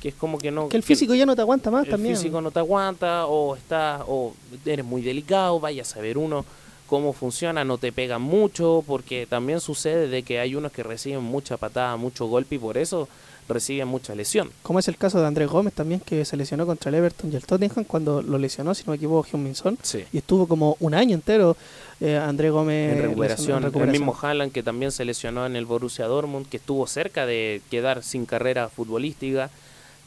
[0.00, 0.68] que es como que no...
[0.68, 2.16] que el físico ya no te aguanta más el también.
[2.16, 4.34] físico no te aguanta o estás o
[4.64, 6.44] eres muy delicado, vaya a saber uno
[6.86, 11.22] cómo funciona, no te pega mucho porque también sucede de que hay unos que reciben
[11.22, 13.08] mucha patada, mucho golpe y por eso
[13.48, 14.50] reciben mucha lesión.
[14.62, 17.36] Como es el caso de Andrés Gómez también, que se lesionó contra el Everton y
[17.36, 20.04] el Tottenham cuando lo lesionó, si no me equivoco, Heung-Min Sí.
[20.12, 21.56] Y estuvo como un año entero
[22.00, 23.64] eh, Andrés Gómez en recuperación.
[23.64, 27.26] en El mismo Haaland que también se lesionó en el Borussia Dortmund, que estuvo cerca
[27.26, 29.50] de quedar sin carrera futbolística.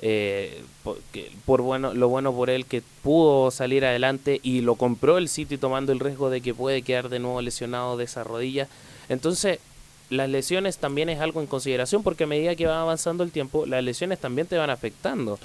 [0.02, 0.64] Eh,
[1.46, 5.58] por, bueno, lo bueno por él que pudo salir adelante y lo compró el City
[5.58, 8.68] tomando el riesgo de que puede quedar de nuevo lesionado de esa rodilla.
[9.10, 9.60] Entonces,
[10.10, 13.66] las lesiones también es algo en consideración porque a medida que va avanzando el tiempo,
[13.66, 15.38] las lesiones también te van afectando.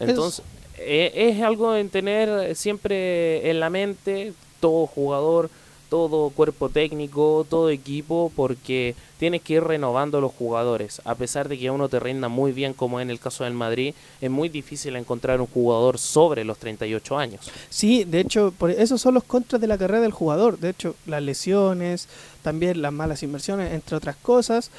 [0.00, 0.44] Entonces,
[0.78, 5.50] es, es algo en tener siempre en la mente todo jugador
[5.94, 11.00] todo cuerpo técnico, todo equipo, porque tienes que ir renovando los jugadores.
[11.06, 13.94] A pesar de que uno te rinda muy bien, como en el caso del Madrid,
[14.20, 17.50] es muy difícil encontrar un jugador sobre los 38 años.
[17.70, 20.58] Sí, de hecho, por esos son los contras de la carrera del jugador.
[20.58, 22.06] De hecho, las lesiones,
[22.42, 24.70] también las malas inversiones, entre otras cosas.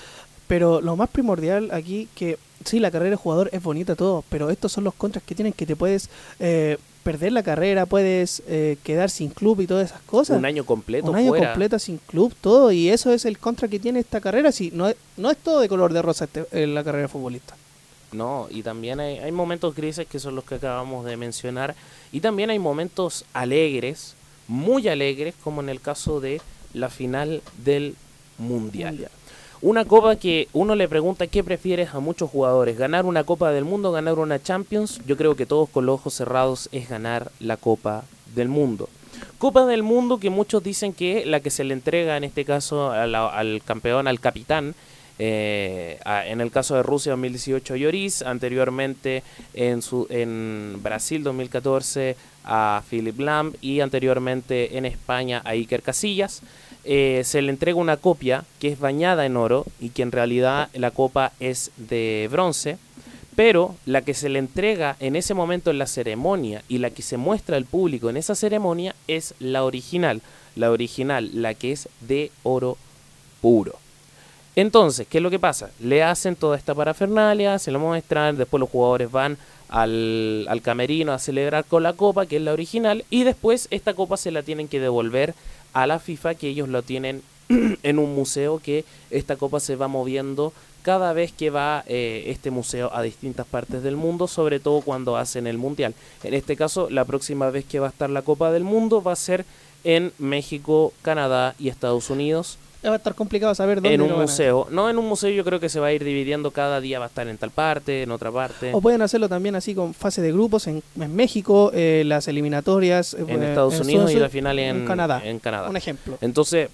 [0.45, 4.51] Pero lo más primordial aquí, que sí, la carrera del jugador es bonita todo, pero
[4.51, 6.07] estos son los contras que tienen que te puedes...
[6.39, 10.39] Eh, perder la carrera, puedes eh, quedar sin club y todas esas cosas.
[10.39, 11.11] Un año completo.
[11.11, 12.71] Un año completo sin club, todo.
[12.71, 14.51] Y eso es el contra que tiene esta carrera.
[14.51, 17.55] Si no, es, no es todo de color de rosa este, en la carrera futbolista.
[18.11, 21.75] No, y también hay, hay momentos grises que son los que acabamos de mencionar.
[22.11, 24.15] Y también hay momentos alegres,
[24.47, 26.41] muy alegres, como en el caso de
[26.73, 27.95] la final del
[28.39, 29.09] Mundial.
[29.65, 33.65] Una copa que uno le pregunta qué prefieres a muchos jugadores, ganar una Copa del
[33.65, 35.01] Mundo, ganar una Champions.
[35.07, 38.03] Yo creo que todos con los ojos cerrados es ganar la Copa
[38.35, 38.89] del Mundo.
[39.39, 42.91] Copa del Mundo que muchos dicen que la que se le entrega en este caso
[42.91, 44.75] al, campeón, al capitán,
[45.17, 49.23] eh, en el caso de Rusia 2018 Lloris, anteriormente
[49.55, 56.43] en, su, en Brasil 2014 a Philip Lam y anteriormente en España a Iker Casillas.
[56.87, 60.69] Eh, se le entrega una copia que es bañada en oro y que en realidad
[60.73, 62.77] la copa es de bronce,
[63.35, 67.01] pero la que se le entrega en ese momento en la ceremonia y la que
[67.01, 70.21] se muestra al público en esa ceremonia es la original,
[70.55, 72.77] la original, la que es de oro
[73.41, 73.79] puro.
[74.55, 75.71] Entonces, ¿qué es lo que pasa?
[75.79, 81.19] Le hacen toda esta parafernalia, se lo muestran, después los jugadores van al, camerino a
[81.19, 84.67] celebrar con la copa, que es la original, y después esta copa se la tienen
[84.67, 85.33] que devolver
[85.75, 89.87] a la FIFA que ellos lo tienen en un museo que esta copa se va
[89.87, 94.81] moviendo cada vez que va eh, este museo a distintas partes del mundo, sobre todo
[94.81, 95.93] cuando hacen el mundial.
[96.23, 99.11] En este caso, la próxima vez que va a estar la Copa del Mundo va
[99.11, 99.45] a ser
[99.83, 102.57] en México, Canadá y Estados Unidos
[102.89, 103.93] va a estar complicado saber dónde.
[103.93, 104.67] En un museo.
[104.69, 106.51] No, en un museo yo creo que se va a ir dividiendo.
[106.51, 108.71] Cada día va a estar en tal parte, en otra parte.
[108.73, 113.13] O pueden hacerlo también así con fase de grupos en, México, eh, las eliminatorias.
[113.13, 115.21] Eh, en Estados Unidos y la final en, Canadá.
[115.23, 115.69] en Canadá.
[115.69, 116.17] Un ejemplo.
[116.21, 116.69] Entonces,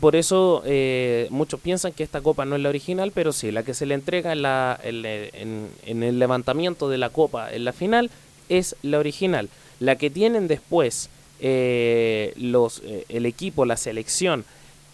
[0.00, 3.62] por eso eh, muchos piensan que esta copa no es la original, pero sí, la
[3.62, 7.72] que se le entrega en, la, en, en el levantamiento de la copa en la
[7.72, 8.10] final
[8.48, 9.48] es la original.
[9.80, 11.10] La que tienen después
[11.40, 14.44] los, el equipo, la selección,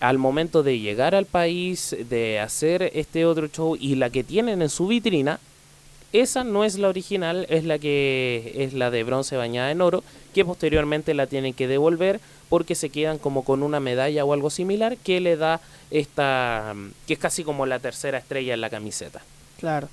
[0.01, 4.63] al momento de llegar al país, de hacer este otro show y la que tienen
[4.63, 5.39] en su vitrina,
[6.13, 10.03] esa no es la original, es la que es la de bronce bañada en oro,
[10.35, 14.51] que posteriormente la tienen que devolver porque se quedan como con una medalla o algo
[14.51, 16.75] similar que le da esta,
[17.07, 19.21] que es casi como la tercera estrella en la camiseta.
[19.59, 19.89] Claro.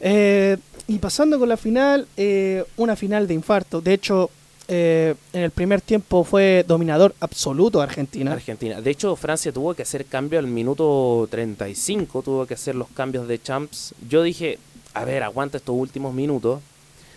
[0.00, 3.80] Eh, y pasando con la final, eh, una final de infarto.
[3.80, 4.30] De hecho,
[4.72, 8.32] eh, en el primer tiempo fue dominador absoluto Argentina.
[8.32, 8.80] Argentina.
[8.80, 13.26] De hecho, Francia tuvo que hacer cambio al minuto 35, tuvo que hacer los cambios
[13.26, 13.94] de champs.
[14.08, 14.60] Yo dije,
[14.94, 16.60] a ver, aguanta estos últimos minutos,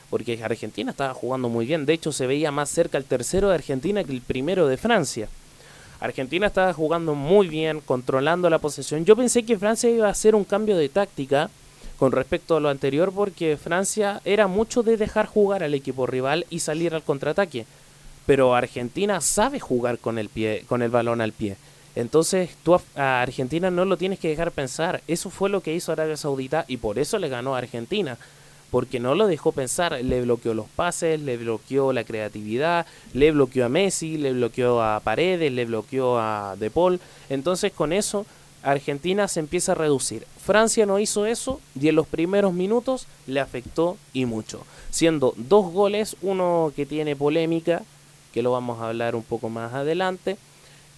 [0.09, 1.85] porque Argentina estaba jugando muy bien.
[1.85, 5.29] De hecho, se veía más cerca el tercero de Argentina que el primero de Francia.
[5.99, 9.05] Argentina estaba jugando muy bien, controlando la posesión.
[9.05, 11.51] Yo pensé que Francia iba a hacer un cambio de táctica
[12.03, 16.45] con respecto a lo anterior porque Francia era mucho de dejar jugar al equipo rival
[16.49, 17.65] y salir al contraataque.
[18.25, 21.55] Pero Argentina sabe jugar con el pie, con el balón al pie.
[21.95, 25.01] Entonces tú a Argentina no lo tienes que dejar pensar.
[25.07, 28.17] Eso fue lo que hizo Arabia Saudita y por eso le ganó a Argentina.
[28.69, 33.67] Porque no lo dejó pensar, le bloqueó los pases, le bloqueó la creatividad, le bloqueó
[33.67, 36.99] a Messi, le bloqueó a Paredes, le bloqueó a De Paul.
[37.29, 38.25] Entonces con eso
[38.63, 40.25] Argentina se empieza a reducir.
[40.43, 44.65] Francia no hizo eso y en los primeros minutos le afectó y mucho.
[44.89, 47.83] Siendo dos goles, uno que tiene polémica,
[48.33, 50.37] que lo vamos a hablar un poco más adelante.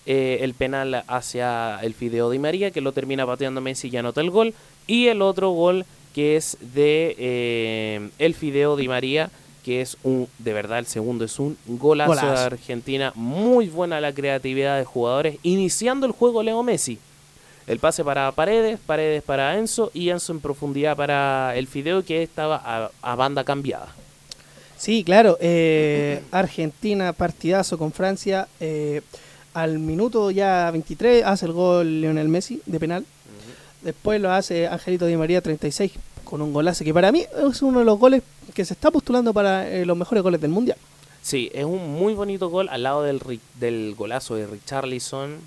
[0.08, 4.22] Eh, el penal hacia el Fideo Di María, que lo termina pateando Messi y anota
[4.22, 4.54] el gol.
[4.88, 9.30] Y el otro gol que es de eh, el Fideo Di María,
[9.66, 13.12] que es un, de verdad, el segundo es un golazo, de Argentina.
[13.16, 15.40] Muy buena la creatividad de jugadores.
[15.44, 17.00] Iniciando el juego Leo Messi.
[17.68, 22.22] El pase para Paredes, Paredes para Enzo y Enzo en profundidad para el Fideo que
[22.22, 23.88] estaba a, banda cambiada.
[24.78, 25.38] Sí, claro.
[25.40, 28.48] Eh, Argentina partidazo con Francia.
[28.60, 29.02] Eh,
[29.54, 33.06] al minuto ya 23 hace el gol Lionel Messi de penal.
[33.82, 35.92] Después lo hace Angelito Di María 36
[36.24, 39.34] con un golazo que para mí es uno de los goles que se está postulando
[39.34, 40.78] para eh, los mejores goles del mundial.
[41.22, 43.22] Sí, es un muy bonito gol al lado del,
[43.60, 45.38] del golazo de Richarlison,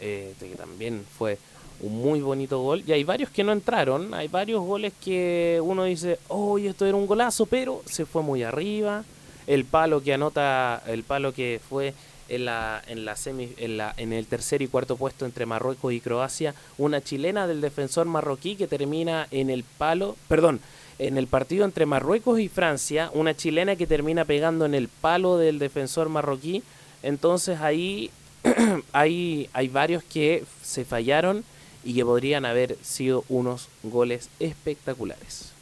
[0.00, 1.38] eh, que también fue
[1.80, 2.82] un muy bonito gol.
[2.86, 6.96] Y hay varios que no entraron, hay varios goles que uno dice, oh, esto era
[6.96, 9.04] un golazo, pero se fue muy arriba.
[9.46, 11.94] El palo que anota, el palo que fue
[12.28, 15.92] en la, en la semi, en la, en el tercer y cuarto puesto entre Marruecos
[15.92, 20.60] y Croacia, una chilena del defensor marroquí que termina en el palo, perdón,
[20.98, 25.36] en el partido entre Marruecos y Francia, una chilena que termina pegando en el palo
[25.36, 26.62] del defensor marroquí.
[27.02, 28.10] Entonces ahí
[28.92, 31.44] hay, hay varios que se fallaron
[31.86, 35.52] y que podrían haber sido unos goles espectaculares.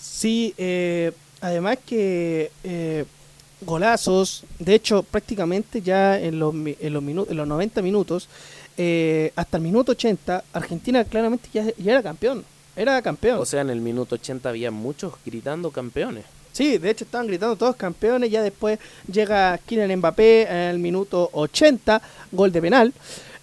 [0.00, 3.04] Sí, eh, además que eh,
[3.60, 8.28] golazos, de hecho prácticamente ya en los, en los, minu- en los 90 minutos,
[8.76, 12.44] eh, hasta el minuto 80, Argentina claramente ya, ya era campeón.
[12.76, 13.40] Era campeón.
[13.40, 16.24] O sea, en el minuto 80 había muchos gritando campeones.
[16.52, 18.30] Sí, de hecho estaban gritando todos campeones.
[18.30, 18.78] Ya después
[19.10, 22.00] llega Kylian Mbappé en el minuto 80,
[22.32, 22.92] gol de penal.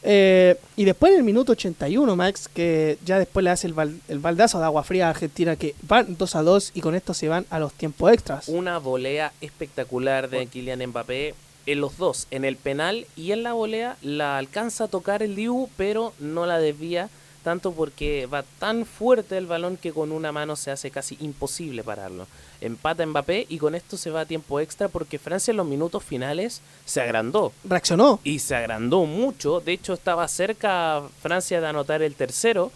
[0.04, 4.00] Eh, y después en el minuto 81, Max, que ya después le hace el, bal-
[4.08, 7.14] el baldazo de agua fría a Argentina, que van 2 a 2 y con esto
[7.14, 8.48] se van a los tiempos extras.
[8.48, 11.34] Una volea espectacular de Kylian Mbappé.
[11.66, 15.36] En los dos, en el penal y en la volea, la alcanza a tocar el
[15.36, 17.10] Dibu, pero no la desvía
[17.48, 21.82] tanto porque va tan fuerte el balón que con una mano se hace casi imposible
[21.82, 22.28] pararlo.
[22.60, 26.04] Empata Mbappé y con esto se va a tiempo extra porque Francia en los minutos
[26.04, 27.54] finales se agrandó.
[27.64, 28.20] Reaccionó.
[28.26, 29.62] y se agrandó mucho.
[29.62, 32.70] De hecho, estaba cerca Francia de anotar el tercero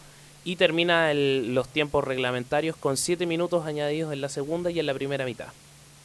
[0.46, 4.86] y termina el- los tiempos reglamentarios con siete minutos añadidos en la segunda y en
[4.86, 5.48] la primera mitad.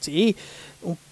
[0.00, 0.34] Sí,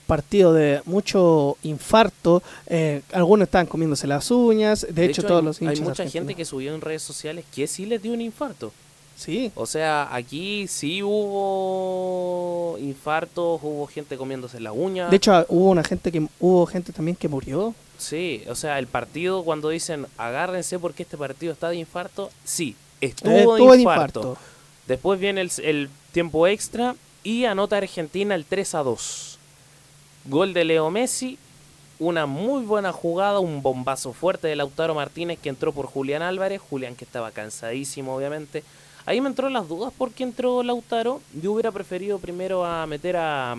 [0.07, 2.43] partido de mucho infarto.
[2.67, 4.87] eh, algunos estaban comiéndose las uñas.
[4.91, 6.13] De, hecho, todos hay, los hay hinchas mucha argentinos.
[6.29, 8.73] gente que subió en redes sociales que sí les dio un infarto.
[9.17, 15.11] Sí, O sea, aquí sí hubo infartos, hubo gente comiéndose las uñas.
[15.11, 17.75] de hecho hubo una gente que hubo gente también que murió.
[17.97, 22.75] Sí, o sea, el partido cuando dicen agárrense porque este partido está de infarto, sí,
[23.01, 24.21] estuvo, Eh, Estuvo de de infarto.
[24.21, 24.39] infarto.
[24.89, 29.39] Después viene el, el tiempo extra y anota Argentina el 3 a 2.
[30.27, 31.39] Gol de Leo Messi,
[31.99, 36.61] una muy buena jugada, un bombazo fuerte de Lautaro Martínez que entró por Julián Álvarez,
[36.61, 38.65] Julián que estaba cansadísimo obviamente.
[39.07, 41.21] Ahí me entró las dudas por qué entró Lautaro.
[41.41, 43.55] Yo hubiera preferido primero a meter a,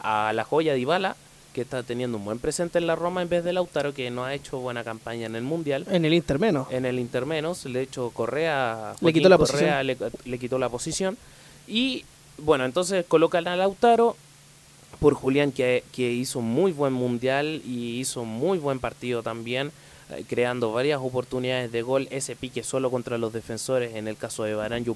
[0.00, 1.16] a la joya Dybala,
[1.52, 4.24] que está teniendo un buen presente en la Roma en vez de Lautaro, que no
[4.24, 5.86] ha hecho buena campaña en el Mundial.
[5.90, 6.68] En el Inter menos.
[6.70, 10.68] En el Inter menos, de hecho Correa, Le quitó la Correa le, le quitó la
[10.68, 11.18] posición.
[11.66, 12.04] Y
[12.38, 14.16] bueno, entonces colocan a Lautaro
[14.98, 19.72] por Julián que, hizo muy buen mundial y hizo muy buen partido también,
[20.10, 22.08] eh, creando varias oportunidades de gol.
[22.10, 24.90] Ese pique solo contra los defensores, en el caso de Barán y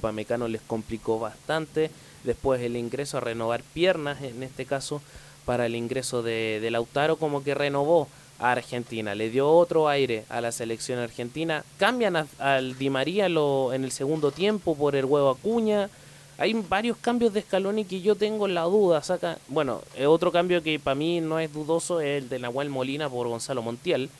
[0.48, 1.90] les complicó bastante.
[2.24, 5.00] Después el ingreso a renovar piernas, en este caso,
[5.44, 10.24] para el ingreso de, de Lautaro, como que renovó a Argentina, le dio otro aire
[10.28, 11.64] a la selección argentina.
[11.78, 15.88] Cambian a- al Di María lo, en el segundo tiempo por el huevo Acuña.
[16.36, 19.02] Hay varios cambios de Scaloni que yo tengo la duda.
[19.02, 23.08] Saca, bueno, otro cambio que para mí no es dudoso es el de Nahuel Molina
[23.08, 24.10] por Gonzalo Montiel,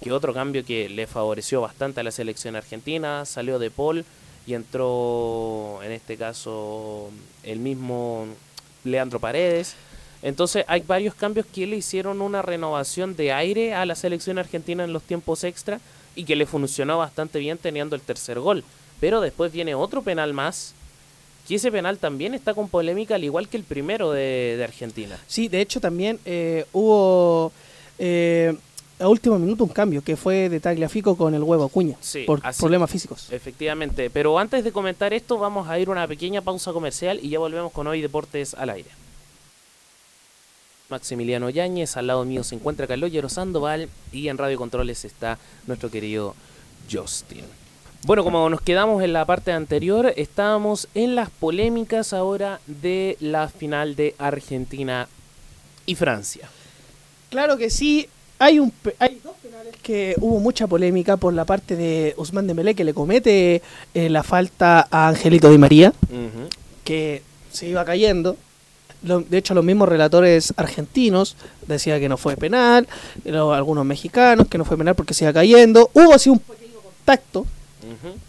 [0.00, 3.26] que otro cambio que le favoreció bastante a la selección argentina.
[3.26, 4.06] Salió de Paul
[4.46, 7.10] y entró, en este caso,
[7.42, 8.26] el mismo
[8.84, 9.76] Leandro Paredes.
[10.22, 14.84] Entonces hay varios cambios que le hicieron una renovación de aire a la selección argentina
[14.84, 15.80] en los tiempos extra
[16.14, 18.64] y que le funcionó bastante bien teniendo el tercer gol.
[18.98, 20.74] Pero después viene otro penal más,
[21.50, 25.18] que ese penal también está con polémica al igual que el primero de, de Argentina.
[25.26, 27.50] Sí, de hecho también eh, hubo
[27.98, 28.54] eh,
[29.00, 32.40] a último minuto un cambio que fue de Tagliafico con el huevo Acuña Sí, por
[32.44, 33.32] así- problemas físicos.
[33.32, 37.30] Efectivamente, pero antes de comentar esto vamos a ir a una pequeña pausa comercial y
[37.30, 38.90] ya volvemos con Hoy Deportes al aire.
[40.88, 45.90] Maximiliano Yáñez, al lado mío se encuentra Carlos Sandoval y en Radio Controles está nuestro
[45.90, 46.34] querido
[46.90, 47.44] Justin.
[48.04, 53.48] Bueno, como nos quedamos en la parte anterior, estábamos en las polémicas ahora de la
[53.48, 55.06] final de Argentina
[55.84, 56.48] y Francia.
[57.28, 58.08] Claro que sí.
[58.38, 62.74] Hay, un, hay dos penales que hubo mucha polémica por la parte de Usman Dembélé
[62.74, 63.60] que le comete
[63.92, 65.92] eh, la falta a Angelito Di María,
[66.84, 67.22] que
[67.52, 68.38] se iba cayendo.
[69.02, 71.36] Lo- de hecho, los mismos relatores argentinos
[71.66, 72.88] decían que no fue penal,
[73.22, 75.90] pero algunos mexicanos que no fue penal porque se iba cayendo.
[75.92, 77.46] Hubo así un pequeño contacto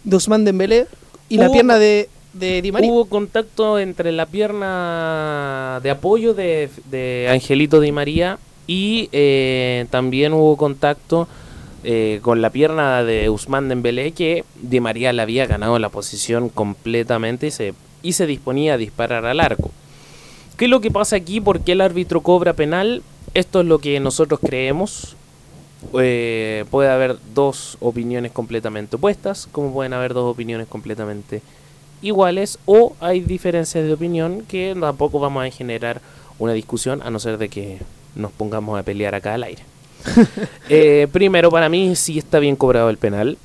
[0.03, 0.87] De Usman Dembélé
[1.29, 2.91] y la pierna de, de Di María.
[2.91, 10.33] Hubo contacto entre la pierna de apoyo de, de Angelito Di María y eh, también
[10.33, 11.27] hubo contacto
[11.83, 16.49] eh, con la pierna de Usman Dembélé que Di María le había ganado la posición
[16.49, 17.73] completamente y se
[18.03, 19.71] y se disponía a disparar al arco.
[20.57, 21.41] ¿Qué es lo que pasa aquí?
[21.41, 23.03] ¿Por qué el árbitro cobra penal?
[23.33, 25.15] Esto es lo que nosotros creemos.
[25.99, 31.41] Eh, puede haber dos opiniones completamente opuestas, como pueden haber dos opiniones completamente
[32.01, 36.01] iguales, o hay diferencias de opinión que tampoco vamos a generar
[36.39, 37.79] una discusión, a no ser de que
[38.15, 39.63] nos pongamos a pelear acá al aire.
[40.69, 43.37] Eh, primero, para mí sí está bien cobrado el penal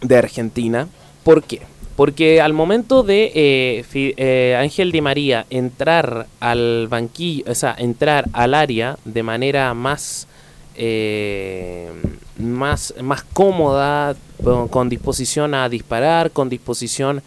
[0.00, 0.88] de Argentina.
[1.22, 1.60] ¿Por qué?
[1.96, 8.28] Porque al momento de eh, eh, Ángel Di María entrar al banquillo, o sea, entrar
[8.32, 10.28] al área de manera más,
[12.38, 14.16] más, más cómoda,
[14.70, 17.22] con, disposición a disparar, con disposición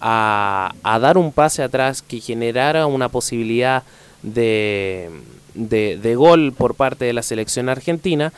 [0.00, 3.82] a, a dar un pase atrás que generara una posibilidad
[4.22, 5.10] de,
[5.54, 8.32] de, gol por parte de la selección argentina,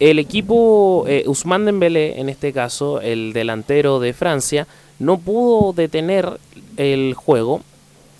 [0.00, 4.66] el equipo eh, Usman Dembélé, en este caso el delantero de Francia,
[4.98, 6.38] no pudo detener
[6.76, 7.62] el juego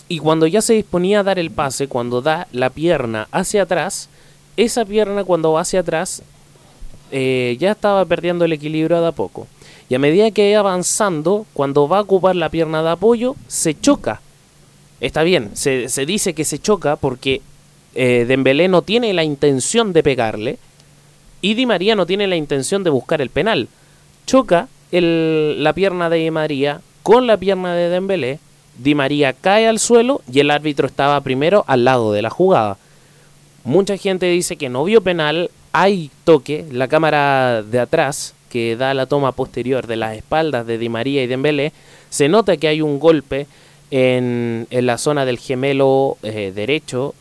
[0.08, 4.08] y cuando ya se disponía a dar el pase, cuando da la pierna hacia atrás,
[4.56, 6.22] esa pierna cuando va hacia atrás
[7.10, 9.46] eh, ya estaba perdiendo el equilibrio de a poco.
[9.88, 13.78] Y a medida que iba avanzando, cuando va a ocupar la pierna de apoyo, se
[13.78, 14.20] choca.
[15.00, 17.42] Está bien, se, se dice que se choca porque
[17.94, 20.58] eh, Dembélé no tiene la intención de pegarle
[21.40, 23.68] y Di María no tiene la intención de buscar el penal.
[24.26, 28.38] Choca la pierna de Di María con la pierna de Dembélé,
[28.78, 32.78] Di María cae al suelo y el árbitro estaba primero al lado de la jugada.
[33.64, 38.94] Mucha gente dice que no vio penal, hay toque, la cámara de atrás que da
[38.94, 41.72] la toma posterior de las espaldas de Di María y Dembélé,
[42.10, 43.48] se nota que hay un golpe
[43.90, 47.14] en, en la zona del gemelo eh, derecho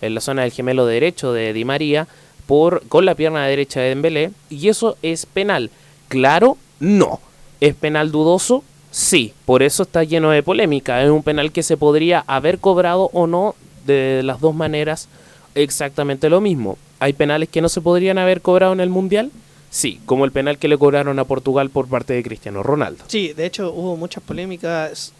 [0.00, 2.06] en la zona del gemelo derecho de Di María
[2.46, 5.70] por, con la pierna derecha de Dembélé y eso es penal.
[6.08, 7.20] Claro, no.
[7.60, 8.62] ¿Es penal dudoso?
[8.90, 11.02] Sí, por eso está lleno de polémica.
[11.02, 13.54] Es un penal que se podría haber cobrado o no
[13.86, 15.08] de las dos maneras
[15.56, 16.78] exactamente lo mismo.
[17.00, 19.30] ¿Hay penales que no se podrían haber cobrado en el Mundial?
[19.70, 23.04] Sí, como el penal que le cobraron a Portugal por parte de Cristiano Ronaldo.
[23.08, 25.12] Sí, de hecho hubo muchas polémicas.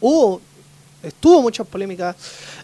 [0.00, 0.40] hubo
[1.02, 2.16] estuvo muchas polémicas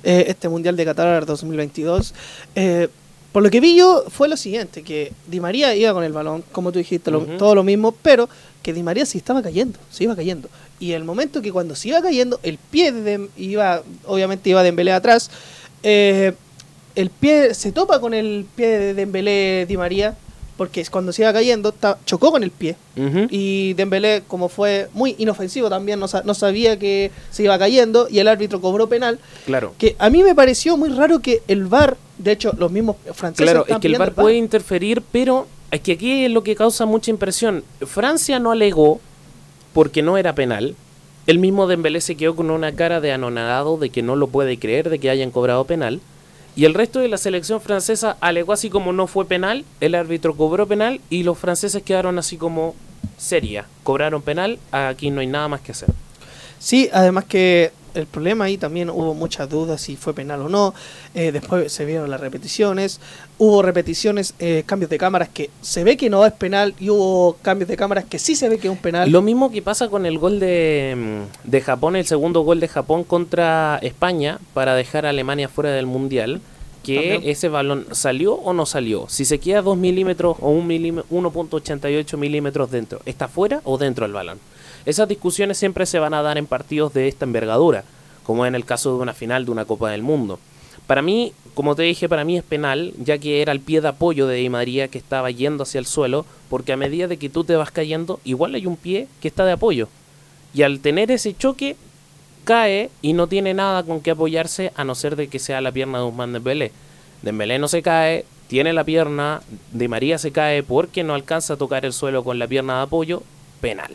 [0.02, 2.14] eh, este Mundial de Qatar 2022.
[2.54, 2.88] Eh,
[3.32, 6.42] por lo que vi yo fue lo siguiente, que Di María iba con el balón,
[6.50, 8.28] como tú dijiste, todo lo mismo, pero
[8.62, 10.48] que Di María sí estaba cayendo, se iba cayendo.
[10.80, 14.92] Y el momento que cuando se iba cayendo, el pie de, iba, obviamente iba Dembélé
[14.92, 15.30] atrás,
[15.84, 16.32] eh,
[17.00, 20.16] el pie se topa con el pie de Dembélé Di María,
[20.56, 21.74] porque cuando se iba cayendo
[22.04, 22.76] chocó con el pie.
[23.30, 28.18] Y Dembélé, como fue muy inofensivo también, no, no, sabía que se iba cayendo y
[28.18, 29.18] el árbitro cobró penal.
[29.46, 29.74] Claro.
[29.78, 33.50] Que a mí me pareció muy raro que el VAR, de hecho, los mismos franceses...
[33.50, 36.84] Claro, es que el VAR puede interferir, pero es que aquí es lo que causa
[36.84, 37.64] mucha impresión.
[37.86, 39.00] Francia no alegó
[39.72, 40.74] porque no era penal.
[41.26, 44.58] El mismo Dembélé se quedó con una cara de anonadado de que no lo puede
[44.58, 46.00] creer de que hayan cobrado penal.
[46.60, 50.36] Y el resto de la selección francesa alegó así como no fue penal, el árbitro
[50.36, 52.74] cobró penal y los franceses quedaron así como
[53.16, 55.88] seria, cobraron penal, aquí no hay nada más que hacer.
[56.58, 60.74] Sí, además que el problema ahí también hubo muchas dudas si fue penal o no.
[61.14, 63.00] Eh, después se vieron las repeticiones.
[63.38, 67.36] Hubo repeticiones, eh, cambios de cámaras que se ve que no es penal y hubo
[67.42, 69.10] cambios de cámaras que sí se ve que es un penal.
[69.10, 73.04] Lo mismo que pasa con el gol de, de Japón, el segundo gol de Japón
[73.04, 76.40] contra España para dejar a Alemania fuera del Mundial.
[76.82, 79.06] Que ese balón salió o no salió.
[79.08, 84.40] Si se queda 2 milímetros o 1.88 milímetros dentro, ¿está fuera o dentro del balón?
[84.86, 87.84] Esas discusiones siempre se van a dar en partidos de esta envergadura,
[88.24, 90.38] como en el caso de una final de una Copa del Mundo.
[90.86, 93.88] Para mí, como te dije, para mí es penal, ya que era el pie de
[93.88, 97.28] apoyo de Di María que estaba yendo hacia el suelo, porque a medida de que
[97.28, 99.88] tú te vas cayendo, igual hay un pie que está de apoyo.
[100.52, 101.76] Y al tener ese choque,
[102.44, 105.70] cae y no tiene nada con que apoyarse a no ser de que sea la
[105.70, 106.72] pierna de Usman Dembélé.
[107.22, 111.56] Dembélé no se cae, tiene la pierna, Di María se cae porque no alcanza a
[111.56, 113.22] tocar el suelo con la pierna de apoyo,
[113.60, 113.94] penal.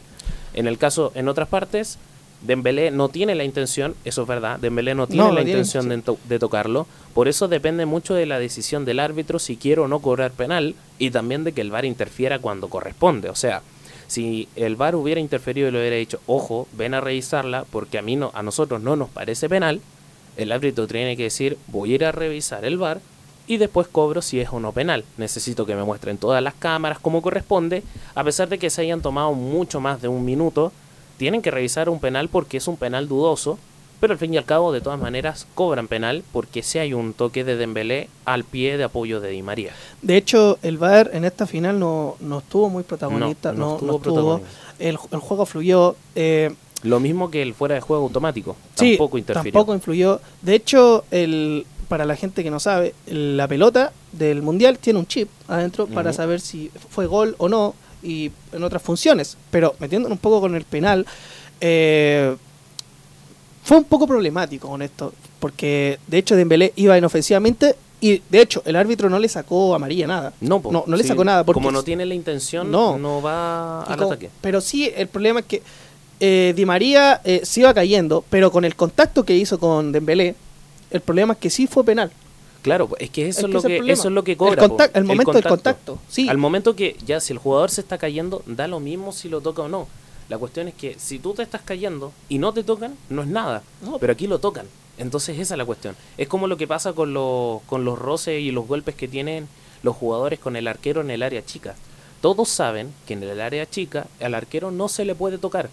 [0.56, 2.00] En el caso, en otras partes,
[2.42, 6.88] Dembélé no tiene la intención, eso es verdad, Dembélé no tiene la intención de, tocarlo,
[7.14, 10.76] por eso depende mucho de la decisión del árbitro si quiere o no cobrar penal
[10.98, 13.62] y también de que el VAR interfiera cuando corresponde, o sea,
[14.08, 18.02] si el VAR hubiera interferido y le hubiera dicho, ojo, ven a revisarla porque a
[18.02, 19.82] mí no, a nosotros no nos parece penal,
[20.38, 23.02] el árbitro tiene que decir, voy a ir a revisar el VAR
[23.48, 25.04] y después cobro si es o no penal.
[25.18, 27.84] Necesito que me muestren todas las cámaras como corresponde,
[28.14, 30.72] a pesar de que se hayan tomado mucho más de un minuto,
[31.18, 33.58] tienen que revisar un penal porque es un penal dudoso,
[34.00, 37.14] pero al fin y al cabo de todas maneras cobran penal porque si hay un
[37.14, 39.72] toque de Dembélé al pie de apoyo de Di María.
[40.02, 44.42] De hecho, el VAR en esta final no, no estuvo muy protagonista, no, estuvo,
[44.80, 45.96] El, juego fluyó.
[46.16, 48.58] Eh, Lo mismo que el fuera de juego automático.
[48.76, 49.54] Sí, Tampoco interfirió.
[49.54, 50.20] tampoco influyó.
[50.42, 55.08] De hecho, el, para la gente que no sabe, la pelota del mundial tiene un
[55.08, 57.74] chip adentro para saber si fue gol o no
[58.04, 59.38] y en otras funciones.
[59.52, 61.06] Pero metiéndonos un poco con el penal,
[61.62, 62.36] eh,
[63.64, 68.62] fue un poco problemático con esto, porque de hecho Dembélé iba inofensivamente y de hecho
[68.66, 70.34] el árbitro no le sacó amarilla nada.
[70.42, 71.44] No, po, no, no le sacó nada.
[71.44, 73.00] Porque Como no tiene la intención, No.
[73.00, 74.30] no, va al como- ataque.
[74.42, 75.64] Pero sí, el problema es que
[76.20, 80.36] eh, Di María eh, se iba cayendo, pero con el contacto que hizo con Dembélé,
[80.92, 82.12] el problema es que sí fue penal.
[82.62, 84.38] Claro, es que eso Es que lo es el que eso es lo que El
[84.38, 84.64] cobra.
[84.64, 86.28] contac- po, el momento del contacto, sí.
[86.30, 89.42] Al momento que ya si el jugador se está cayendo, da lo mismo si lo
[89.42, 89.88] toca o no.
[90.30, 93.28] La cuestión es que si tú te estás cayendo y no te tocan, no es
[93.28, 93.62] nada.
[93.84, 94.00] No.
[94.00, 94.66] Pero aquí lo tocan.
[94.98, 95.96] Entonces esa es la cuestión.
[96.18, 99.48] Es como lo que pasa con los, con los roces y los golpes que tienen
[99.84, 101.76] los jugadores con el arquero en el área chica.
[102.22, 105.70] Todos saben que en el área chica al arquero no se le puede tocar.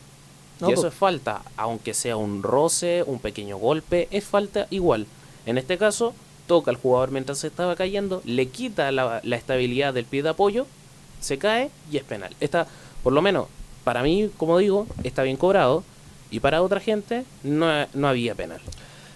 [0.62, 0.88] No, y eso po.
[0.88, 5.06] es falta, aunque sea un roce, un pequeño golpe, es falta igual.
[5.44, 6.14] En este caso,
[6.46, 10.30] toca al jugador mientras se estaba cayendo, le quita la, la estabilidad del pie de
[10.30, 10.66] apoyo,
[11.20, 12.34] se cae y es penal.
[12.40, 12.66] Está,
[13.02, 13.46] por lo menos,
[13.84, 15.84] para mí, como digo, está bien cobrado.
[16.30, 18.60] Y para otra gente no, no había penal.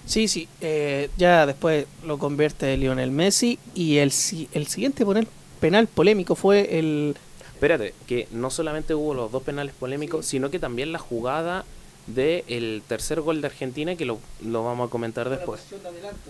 [0.05, 0.49] Sí, sí.
[0.61, 5.27] eh, ya después lo convierte Lionel Messi y el, si- el siguiente penal,
[5.59, 7.17] penal polémico fue el...
[7.57, 11.65] Espérate, que no solamente hubo los dos penales polémicos, sino que también la jugada
[12.07, 15.63] del tercer gol de Argentina, que lo, lo vamos a comentar después.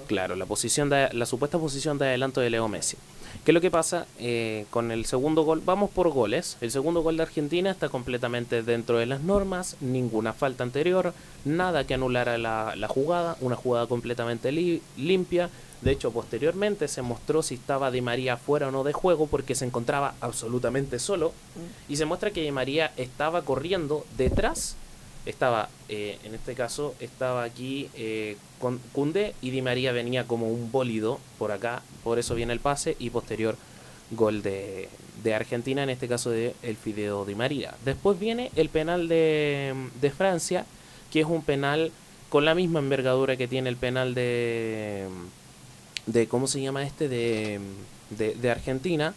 [0.06, 2.96] Claro, la posición de, la supuesta posición de adelanto de Leo Messi.
[3.44, 5.60] ¿Qué es lo que pasa eh, con el segundo gol?
[5.64, 6.56] Vamos por goles.
[6.62, 11.12] El segundo gol de Argentina está completamente dentro de las normas, ninguna falta anterior,
[11.44, 15.50] nada que anulara la, la jugada, una jugada completamente li- limpia.
[15.82, 19.54] De hecho, posteriormente se mostró si estaba Di María fuera o no de juego porque
[19.54, 21.32] se encontraba absolutamente solo.
[21.88, 24.76] Y se muestra que Di María estaba corriendo detrás
[25.26, 30.48] estaba, eh, en este caso, estaba aquí eh, con Cunde y Di María venía como
[30.48, 33.56] un bólido por acá, por eso viene el pase y posterior
[34.12, 34.88] gol de,
[35.24, 37.74] de Argentina, en este caso de el Fideo Di María.
[37.84, 40.64] Después viene el penal de, de Francia,
[41.10, 41.90] que es un penal
[42.28, 45.08] con la misma envergadura que tiene el penal de,
[46.06, 47.08] de ¿cómo se llama este?
[47.08, 47.60] De,
[48.10, 49.14] de, de Argentina,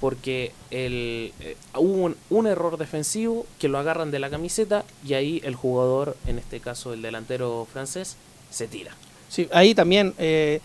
[0.00, 5.14] porque el, eh, hubo un, un error defensivo que lo agarran de la camiseta y
[5.14, 8.16] ahí el jugador, en este caso el delantero francés,
[8.50, 8.92] se tira.
[9.28, 10.60] Sí, ahí también eh,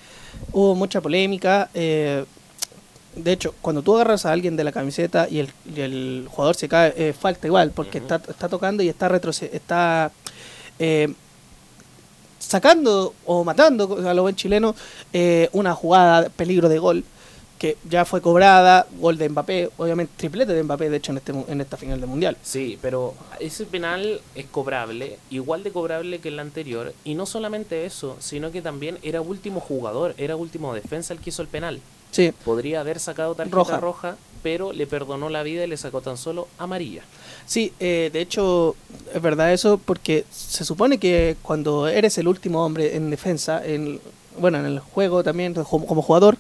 [0.51, 1.69] hubo mucha polémica.
[1.73, 2.25] eh,
[3.15, 6.55] de hecho, cuando tú agarras a alguien de la camiseta y el, y el jugador
[6.55, 10.11] se cae, eh, falta igual, porque está, está tocando y está retroce está
[10.78, 11.13] eh,
[12.47, 14.75] sacando o matando a lo buen chileno
[15.13, 17.03] eh, una jugada, peligro de gol,
[17.59, 21.33] que ya fue cobrada, gol de Mbappé, obviamente triplete de Mbappé, de hecho, en, este,
[21.47, 22.37] en esta final del Mundial.
[22.43, 27.85] Sí, pero ese penal es cobrable, igual de cobrable que el anterior, y no solamente
[27.85, 31.81] eso, sino que también era último jugador, era último defensa el que hizo el penal.
[32.11, 33.79] Sí, Podría haber sacado tarjeta Roja.
[33.79, 34.17] roja,
[34.47, 37.03] pero le perdonó la vida y le sacó tan solo amarilla.
[37.45, 38.77] Sí, eh, de hecho
[39.13, 43.99] es verdad eso porque se supone que cuando eres el último hombre en defensa, en,
[44.39, 46.37] bueno, en el juego también como, jugador,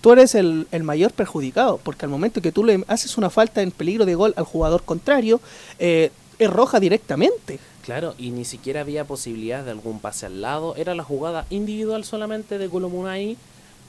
[0.00, 3.62] tú eres el, el mayor perjudicado porque al momento que tú le haces una falta
[3.62, 5.40] en peligro de gol al jugador contrario,
[5.78, 7.60] eh, es roja directamente.
[7.84, 10.74] Claro, y ni siquiera había posibilidad de algún pase al lado.
[10.74, 13.36] Era la jugada individual solamente de Colomunay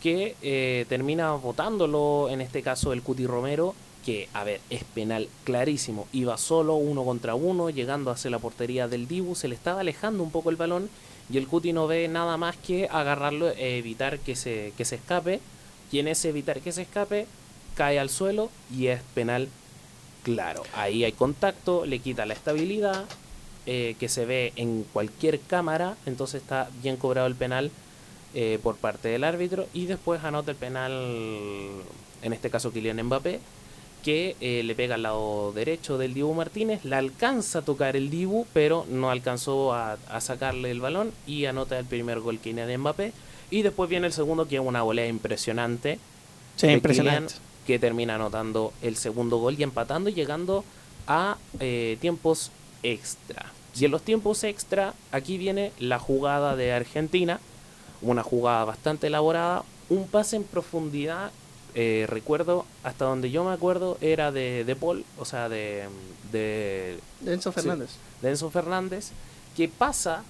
[0.05, 3.73] que eh, termina votándolo, en este caso el Cuti Romero,
[4.05, 6.07] que, a ver, es penal clarísimo.
[6.13, 10.21] Iba solo uno contra uno, llegando hacia la portería del Dibu, se le estaba alejando
[10.21, 10.91] un poco el balón
[11.27, 14.97] y el Cuti no ve nada más que agarrarlo e evitar que se, que se
[14.97, 15.39] escape.
[15.91, 17.25] Y en ese evitar que se escape,
[17.73, 19.49] cae al suelo y es penal
[20.21, 23.05] Claro, ahí hay contacto, le quita la estabilidad,
[23.65, 27.71] eh, que se ve en cualquier cámara, entonces está bien cobrado el penal
[28.35, 30.91] eh, por parte del árbitro y después anota el penal,
[32.21, 33.39] en este caso Kylian Mbappé,
[34.03, 38.11] que eh, le pega al lado derecho del Dibu Martínez, la alcanza a tocar el
[38.11, 42.79] Dibu, pero no alcanzó a, a sacarle el balón y anota el primer gol Kylian
[42.81, 43.13] Mbappé.
[43.49, 45.97] Y después viene el segundo, que es una volea impresionante,
[46.55, 47.33] Sí, de impresionante.
[47.33, 50.63] Kylian, que termina anotando el segundo gol y empatando y llegando
[51.07, 52.51] a eh, tiempos
[52.83, 53.51] extra.
[53.77, 57.39] Y en los tiempos extra, aquí viene la jugada de Argentina,
[58.01, 61.31] una jugada bastante elaborada, un pase en profundidad,
[61.73, 65.85] eh, recuerdo, hasta donde yo me acuerdo, era de, de Paul, o sea, de,
[66.31, 67.55] de, De Enzo Sí.
[67.61, 67.89] Fernández.
[68.21, 69.11] de Enzo Fernández,
[69.57, 70.23] que pasa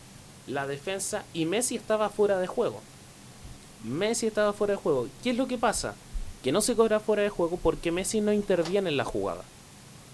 [0.47, 2.82] la defensa y Messi estaba fuera de juego.
[3.84, 5.07] Messi estaba fuera de juego.
[5.24, 5.95] ¿Qué es lo que pasa?
[6.43, 9.43] Que no se cobra fuera de juego porque Messi no interviene en la jugada.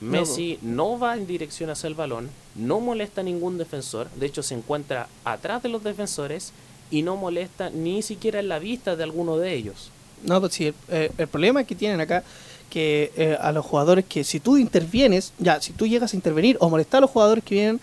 [0.01, 4.41] Messi no va en dirección hacia el balón, no molesta a ningún defensor, de hecho
[4.41, 6.53] se encuentra atrás de los defensores
[6.91, 9.89] y no molesta ni siquiera en la vista de alguno de ellos.
[10.23, 12.23] No, pues sí, el, eh, el problema que tienen acá,
[12.69, 16.57] que eh, a los jugadores que si tú intervienes, ya, si tú llegas a intervenir
[16.59, 17.79] o molestar a los jugadores que vienen,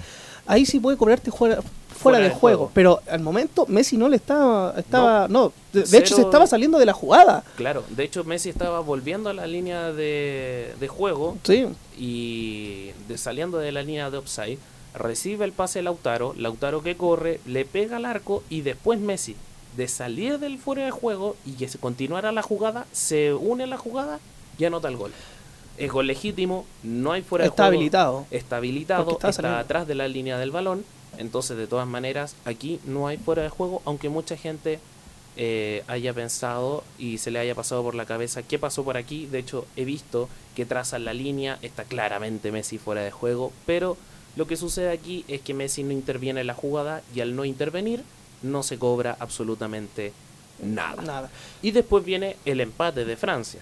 [0.47, 1.61] ahí sí puede cobrarte fuera,
[1.95, 2.39] fuera, del juego.
[2.67, 2.71] juego.
[2.75, 6.87] Pero al momento Messi no le estaba, estaba, no, de, hecho se estaba saliendo de
[6.87, 7.43] la jugada.
[7.57, 11.67] Claro, de hecho Messi estaba volviendo a la línea de, de juego Sí,
[11.99, 14.59] y de- saliendo de la línea de offside,
[14.95, 19.37] recibe el pase Lautaro, Lautaro que corre, le pega al arco y después Messi,
[19.77, 23.67] de salir del fuera de juego y que se continuara la jugada, se une a
[23.67, 24.19] la jugada
[24.59, 25.13] y anota el gol.
[25.77, 27.79] Es gol legítimo, no hay fuera está de juego.
[27.79, 28.27] habilitado.
[28.31, 30.85] Está habilitado, está atrás de la línea del balón.
[31.17, 34.81] Entonces, de todas maneras, aquí no hay fuera de juego, aunque mucha gente
[35.37, 39.27] eh, haya pensado y se le haya pasado por la cabeza qué pasó por aquí.
[39.27, 43.97] De hecho, he visto que trazan la línea, está claramente Messi fuera de juego, pero
[44.37, 47.45] lo que sucede aquí es que Messi no interviene en la jugada y al no
[47.45, 48.05] intervenir
[48.43, 50.13] no se cobra absolutamente
[50.63, 51.03] nada.
[51.03, 51.31] Nada.
[51.63, 53.61] Y después viene el empate de Francia.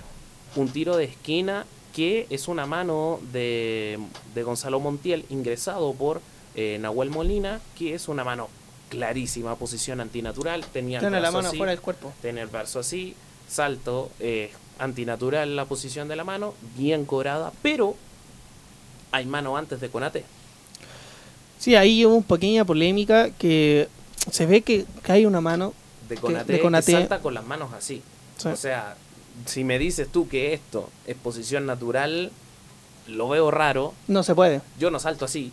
[0.54, 3.98] Un tiro de esquina que es una mano de,
[4.34, 6.20] de Gonzalo Montiel ingresado por
[6.54, 8.48] eh, Nahuel Molina, que es una mano
[8.90, 10.64] clarísima, posición antinatural.
[10.66, 12.12] Tenía el Tiene la brazo mano así, fuera del cuerpo.
[12.20, 13.14] Tiene el brazo así,
[13.48, 17.96] salto, eh, antinatural la posición de la mano, bien cobrada, pero
[19.12, 20.24] hay mano antes de Conate.
[21.58, 23.88] Sí, ahí hubo una pequeña polémica que
[24.30, 25.72] se ve que, hay una mano.
[26.08, 28.02] De Que- Conate, que salta con las manos así.
[28.36, 28.48] Sí.
[28.48, 28.96] O sea,
[29.46, 32.30] si me dices tú que esto es posición natural,
[33.08, 33.94] lo veo raro.
[34.08, 34.60] No se puede.
[34.78, 35.52] Yo no salto así.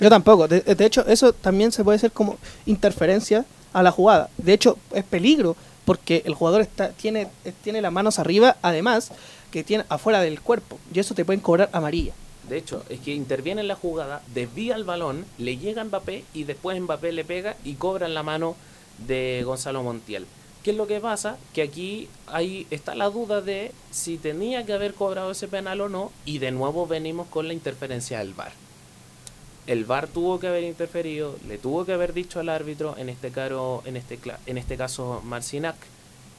[0.00, 0.48] Yo tampoco.
[0.48, 4.28] De, de hecho, eso también se puede hacer como interferencia a la jugada.
[4.38, 7.28] De hecho, es peligro porque el jugador está, tiene,
[7.64, 9.10] tiene las manos arriba, además
[9.50, 10.78] que tiene afuera del cuerpo.
[10.92, 12.12] Y eso te pueden cobrar amarilla.
[12.50, 16.24] De hecho, es que interviene en la jugada, desvía el balón, le llega a Mbappé
[16.34, 18.56] y después Mbappé le pega y cobra en la mano
[19.06, 20.26] de Gonzalo Montiel.
[20.64, 21.38] ¿Qué es lo que pasa?
[21.54, 25.88] Que aquí ahí está la duda de si tenía que haber cobrado ese penal o
[25.88, 28.50] no y de nuevo venimos con la interferencia del VAR.
[29.68, 33.30] El VAR tuvo que haber interferido, le tuvo que haber dicho al árbitro, en este,
[33.30, 35.76] caro, en este, en este caso Marcinac,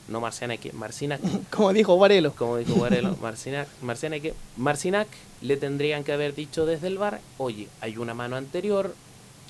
[0.07, 2.33] no Marcianeque, Marcinac, Como dijo Varelo.
[2.33, 5.07] como dijo Guarelo, Marcinac, Marcianeque, Marcinac
[5.41, 8.95] le tendrían que haber dicho desde el bar, oye, hay una mano anterior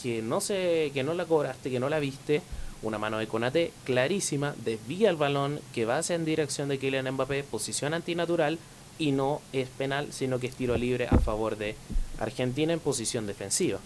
[0.02, 2.42] que no sé, que no la cobraste, que no la viste,
[2.82, 7.12] una mano de Conate clarísima, desvía el balón que va hacia en dirección de Kylian
[7.12, 8.58] Mbappé, posición antinatural
[8.98, 11.76] y no es penal, sino que es tiro libre a favor de
[12.22, 13.80] Argentina en posición defensiva.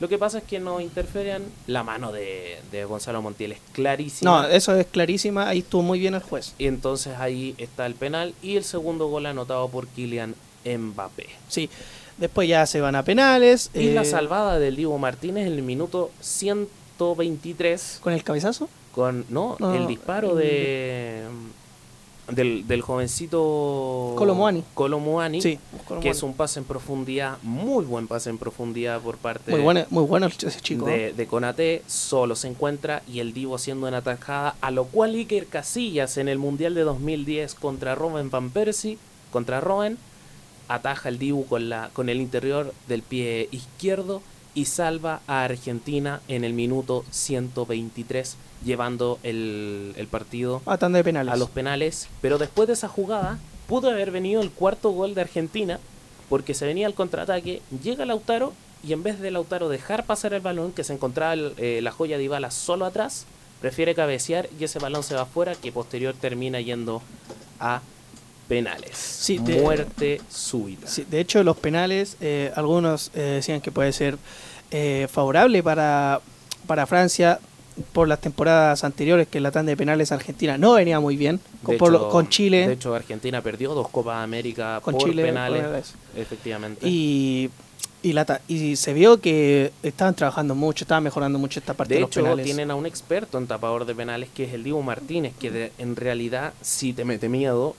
[0.00, 4.42] Lo que pasa es que no interfieren la mano de, de Gonzalo Montiel, es clarísima.
[4.42, 5.48] No, eso es clarísima.
[5.48, 6.54] Ahí estuvo muy bien el juez.
[6.58, 10.34] Y entonces ahí está el penal y el segundo gol anotado por Kylian
[10.64, 11.26] Mbappé.
[11.48, 11.68] Sí.
[12.16, 13.70] Después ya se van a penales.
[13.74, 18.68] Y la eh, salvada del Divo Martínez en el minuto 123 Con el cabezazo.
[18.92, 21.22] con no, No, el disparo de
[22.30, 24.62] del, del jovencito Colomuani.
[24.74, 25.58] Colomuani, Sí.
[26.00, 29.84] que es un pase en profundidad, muy buen pase en profundidad por parte Muy bueno,
[29.90, 30.84] muy bueno ese chico.
[30.86, 35.14] de, de Conate, solo se encuentra y el Divo haciendo una atajada, a lo cual
[35.14, 38.98] Iker Casillas en el Mundial de 2010 contra Robin Van Persie,
[39.32, 39.98] contra Robin,
[40.68, 44.20] ataja el Dibu con, la, con el interior del pie izquierdo
[44.58, 51.04] y salva a Argentina en el minuto 123, llevando el, el partido A tanda de
[51.04, 51.32] penales.
[51.32, 52.08] a los penales.
[52.20, 53.38] Pero después de esa jugada,
[53.68, 55.78] pudo haber venido el cuarto gol de Argentina,
[56.28, 58.52] porque se venía al contraataque, llega Lautaro
[58.82, 61.92] y en vez de Lautaro dejar pasar el balón, que se encontraba el- eh, la
[61.92, 63.26] joya de Ibala solo atrás,
[63.60, 67.00] prefiere cabecear y ese balón se va afuera, que posterior termina yendo
[67.60, 67.80] a
[68.48, 68.96] penales.
[68.96, 70.86] Sí, de- Muerte súbita.
[70.88, 74.16] Sí, de hecho, los penales, eh, algunos eh, decían que puede ser
[74.70, 76.20] eh, favorable para,
[76.66, 77.38] para Francia
[77.92, 81.76] por las temporadas anteriores, que la tanda de penales Argentina no venía muy bien, con,
[81.78, 82.66] por hecho- Chile.
[82.66, 85.94] De hecho, Argentina perdió dos Copas América Con por Chile, penales.
[86.16, 86.88] Efectivamente.
[86.88, 87.50] y,
[88.02, 91.98] y, la, y se vio que estaban trabajando mucho, estaban mejorando mucho esta parte de,
[91.98, 92.44] De los hecho, penales.
[92.44, 95.72] tienen a un experto en tapador de penales que es el Diego Martínez, que de-
[95.78, 97.76] en realidad sí te mete miedo.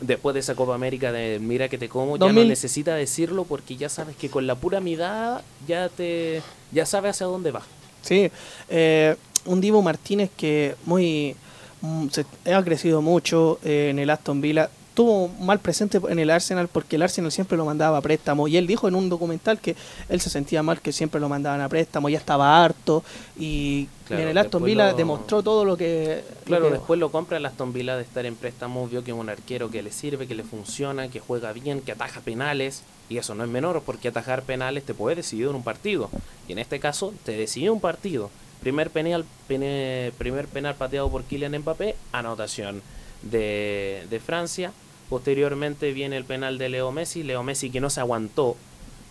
[0.00, 2.42] Después de esa Copa América de Mira que te como, ya 2000.
[2.42, 6.42] no necesita decirlo porque ya sabes que con la pura mirada ya te
[6.72, 7.62] ya sabes hacia dónde va.
[8.02, 8.30] Sí,
[8.68, 11.34] eh, un Divo Martínez que muy
[11.80, 14.70] mm, se, ha crecido mucho eh, en el Aston Villa.
[14.94, 18.56] Tuvo mal presente en el Arsenal porque el Arsenal siempre lo mandaba a préstamo y
[18.56, 19.76] él dijo en un documental que
[20.08, 23.04] él se sentía mal que siempre lo mandaban a préstamo, ya estaba harto
[23.38, 26.22] y Claro, en el Aston Villa lo- demostró todo lo que...
[26.40, 29.10] lo Claro, que- después lo compra el Aston Villa de estar en préstamo, vio que
[29.12, 32.82] es un arquero que le sirve, que le funciona, que juega bien, que ataja penales
[33.10, 36.10] Y eso no es menor porque atajar penales te puede decidir un partido.
[36.48, 38.30] Y en este caso te decide un partido.
[38.60, 42.82] Primer penal, primer penal pateado por Kylian Mbappé, anotación
[43.22, 44.72] de, de Francia.
[45.08, 47.22] Posteriormente viene el penal de Leo Messi.
[47.22, 48.56] Leo Messi que no se aguantó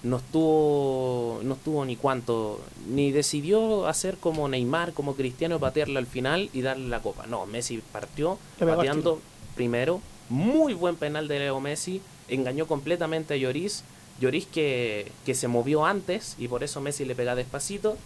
[0.08, 6.08] no estuvo, no estuvo ni cuánto, ni decidió hacer como Neymar, como Cristiano, patearle al
[6.08, 7.28] final y darle la copa.
[7.28, 9.22] No, Messi partió pateando
[9.55, 10.01] primero.
[10.30, 13.84] Muy buen penal de Leo Messi, engañó completamente a Lloris.
[14.20, 17.97] Lloris que, que se movió antes y por eso Messi le pega despacito.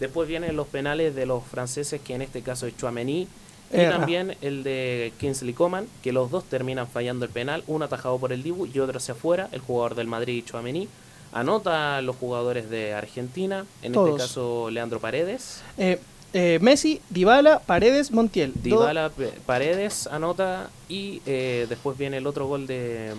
[0.00, 3.28] Después vienen los penales de los franceses, que en este caso es Chouameni.
[3.72, 8.18] Y también el de Kingsley Coman, que los dos terminan fallando el penal, uno atajado
[8.18, 10.86] por el Dibu y otro hacia afuera, el jugador del Madrid, Chouameni
[11.34, 15.62] anota los jugadores de Argentina, en este caso Leandro Paredes.
[15.76, 15.98] Eh,
[16.32, 18.52] eh, Messi, Dybala, Paredes, Montiel.
[18.54, 19.10] Dybala,
[19.44, 23.12] Paredes anota y eh, después viene el otro gol de,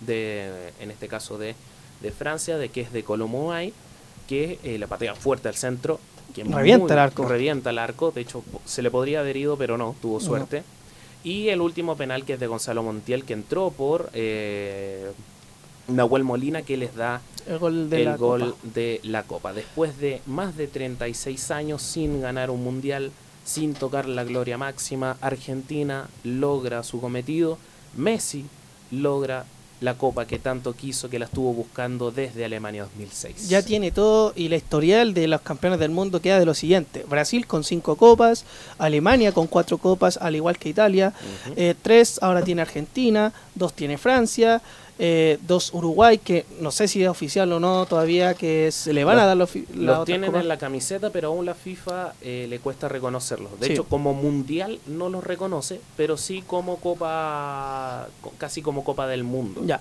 [0.00, 1.56] de en este caso de,
[2.00, 3.72] de Francia, de que es de Colomuay,
[4.28, 5.98] que la patea fuerte al centro.
[6.34, 7.24] Que revienta el arco.
[7.26, 10.62] Revienta el arco, de hecho se le podría haber ido, pero no, tuvo suerte.
[11.24, 14.10] Y el último penal que es de Gonzalo Montiel, que entró por
[15.88, 19.52] Nahuel Molina que les da el gol, de, la gol de, la Copa.
[19.52, 23.10] Después de más de 36 años sin ganar un mundial,
[23.44, 27.58] sin tocar la gloria máxima, Argentina logra su cometido.
[27.96, 28.44] Messi
[28.90, 29.46] logra
[29.80, 33.48] la copa que tanto quiso, que la estuvo buscando desde Alemania 2006.
[33.48, 37.04] Ya tiene todo y la historial de los campeones del mundo queda de lo siguiente.
[37.08, 38.44] Brasil con cinco copas,
[38.78, 41.12] Alemania con cuatro copas, al igual que Italia,
[41.56, 44.60] eh, tres ahora tiene Argentina, dos tiene Francia,
[45.00, 49.04] eh, dos Uruguay, que no sé si es oficial o no todavía, que se le
[49.04, 52.58] van a dar los Lo tienen en la camiseta, pero aún la FIFA eh, le
[52.58, 53.60] cuesta reconocerlos.
[53.60, 59.22] De hecho, como mundial no los reconoce, pero sí como copa, casi como copa del
[59.22, 59.62] mundo.
[59.64, 59.80] Ya.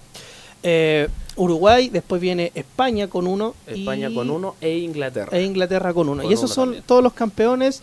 [0.61, 3.55] Eh, Uruguay, después viene España con uno.
[3.65, 5.35] España con uno e Inglaterra.
[5.35, 6.29] E Inglaterra con uno.
[6.29, 7.81] y esos son todos los campeones.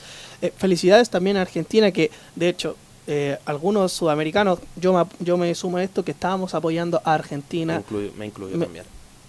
[0.56, 2.76] felicidades también a Argentina, que de hecho
[3.06, 7.82] eh, algunos sudamericanos, yo me, yo me sumo a esto, que estábamos apoyando a Argentina.
[8.16, 8.84] Me, incluyo, también.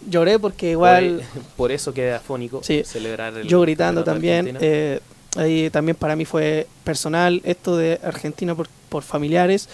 [0.09, 1.23] Lloré porque igual...
[1.57, 3.47] Por, eso queda afónico celebrar el...
[3.47, 4.57] Yo gritando también.
[4.61, 4.99] Eh,
[5.36, 9.67] ahí también para mí fue personal esto de Argentina por, por familiares.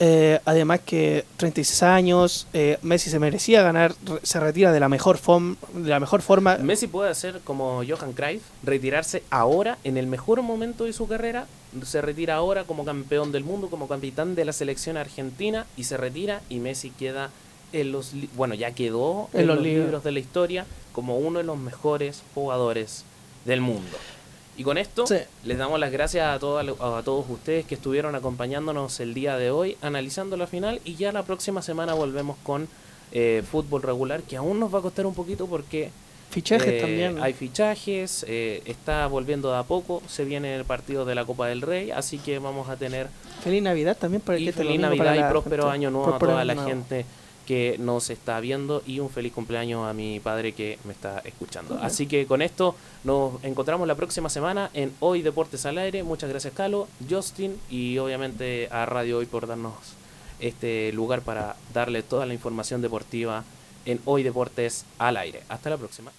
[0.00, 5.16] Eh, además que 36 años, eh, Messi se merecía ganar, se retira de la mejor,
[5.16, 6.58] forma de la mejor forma.
[6.58, 11.46] Messi puede hacer como Johan Cruyff, retirarse ahora, en el mejor momento de su carrera,
[11.86, 15.96] se retira ahora como campeón del mundo, como capitán de la selección argentina y se
[15.96, 17.30] retira y Messi queda
[17.72, 21.56] en los, bueno, ya quedó en, los libros de la historia como uno de los
[21.56, 23.04] mejores jugadores
[23.46, 23.96] del mundo.
[24.56, 25.04] Y con esto
[25.44, 29.76] les damos las gracias a, a todos ustedes que estuvieron acompañándonos el día de hoy,
[29.82, 32.68] analizando la final y ya la próxima semana volvemos con
[33.12, 35.90] eh, fútbol regular, que aún nos va a costar un poquito porque...
[36.30, 37.22] Fichajes eh, también.
[37.22, 41.46] Hay fichajes, eh, está volviendo de a poco, se viene el partido de la Copa
[41.46, 43.08] del Rey, así que vamos a tener...
[43.44, 47.04] Feliz Navidad también para el Feliz Navidad y próspero año nuevo a toda la gente
[47.46, 51.78] que nos está viendo y un feliz cumpleaños a mi padre que me está escuchando.
[51.80, 52.74] Así que con esto
[53.04, 56.02] nos encontramos la próxima semana en Hoy Deportes al Aire.
[56.02, 59.74] Muchas gracias Calo, Justin y obviamente a Radio Hoy por darnos
[60.40, 63.44] este lugar para darle toda la información deportiva
[63.86, 65.42] en Hoy Deportes al Aire.
[65.48, 66.10] Hasta la próxima.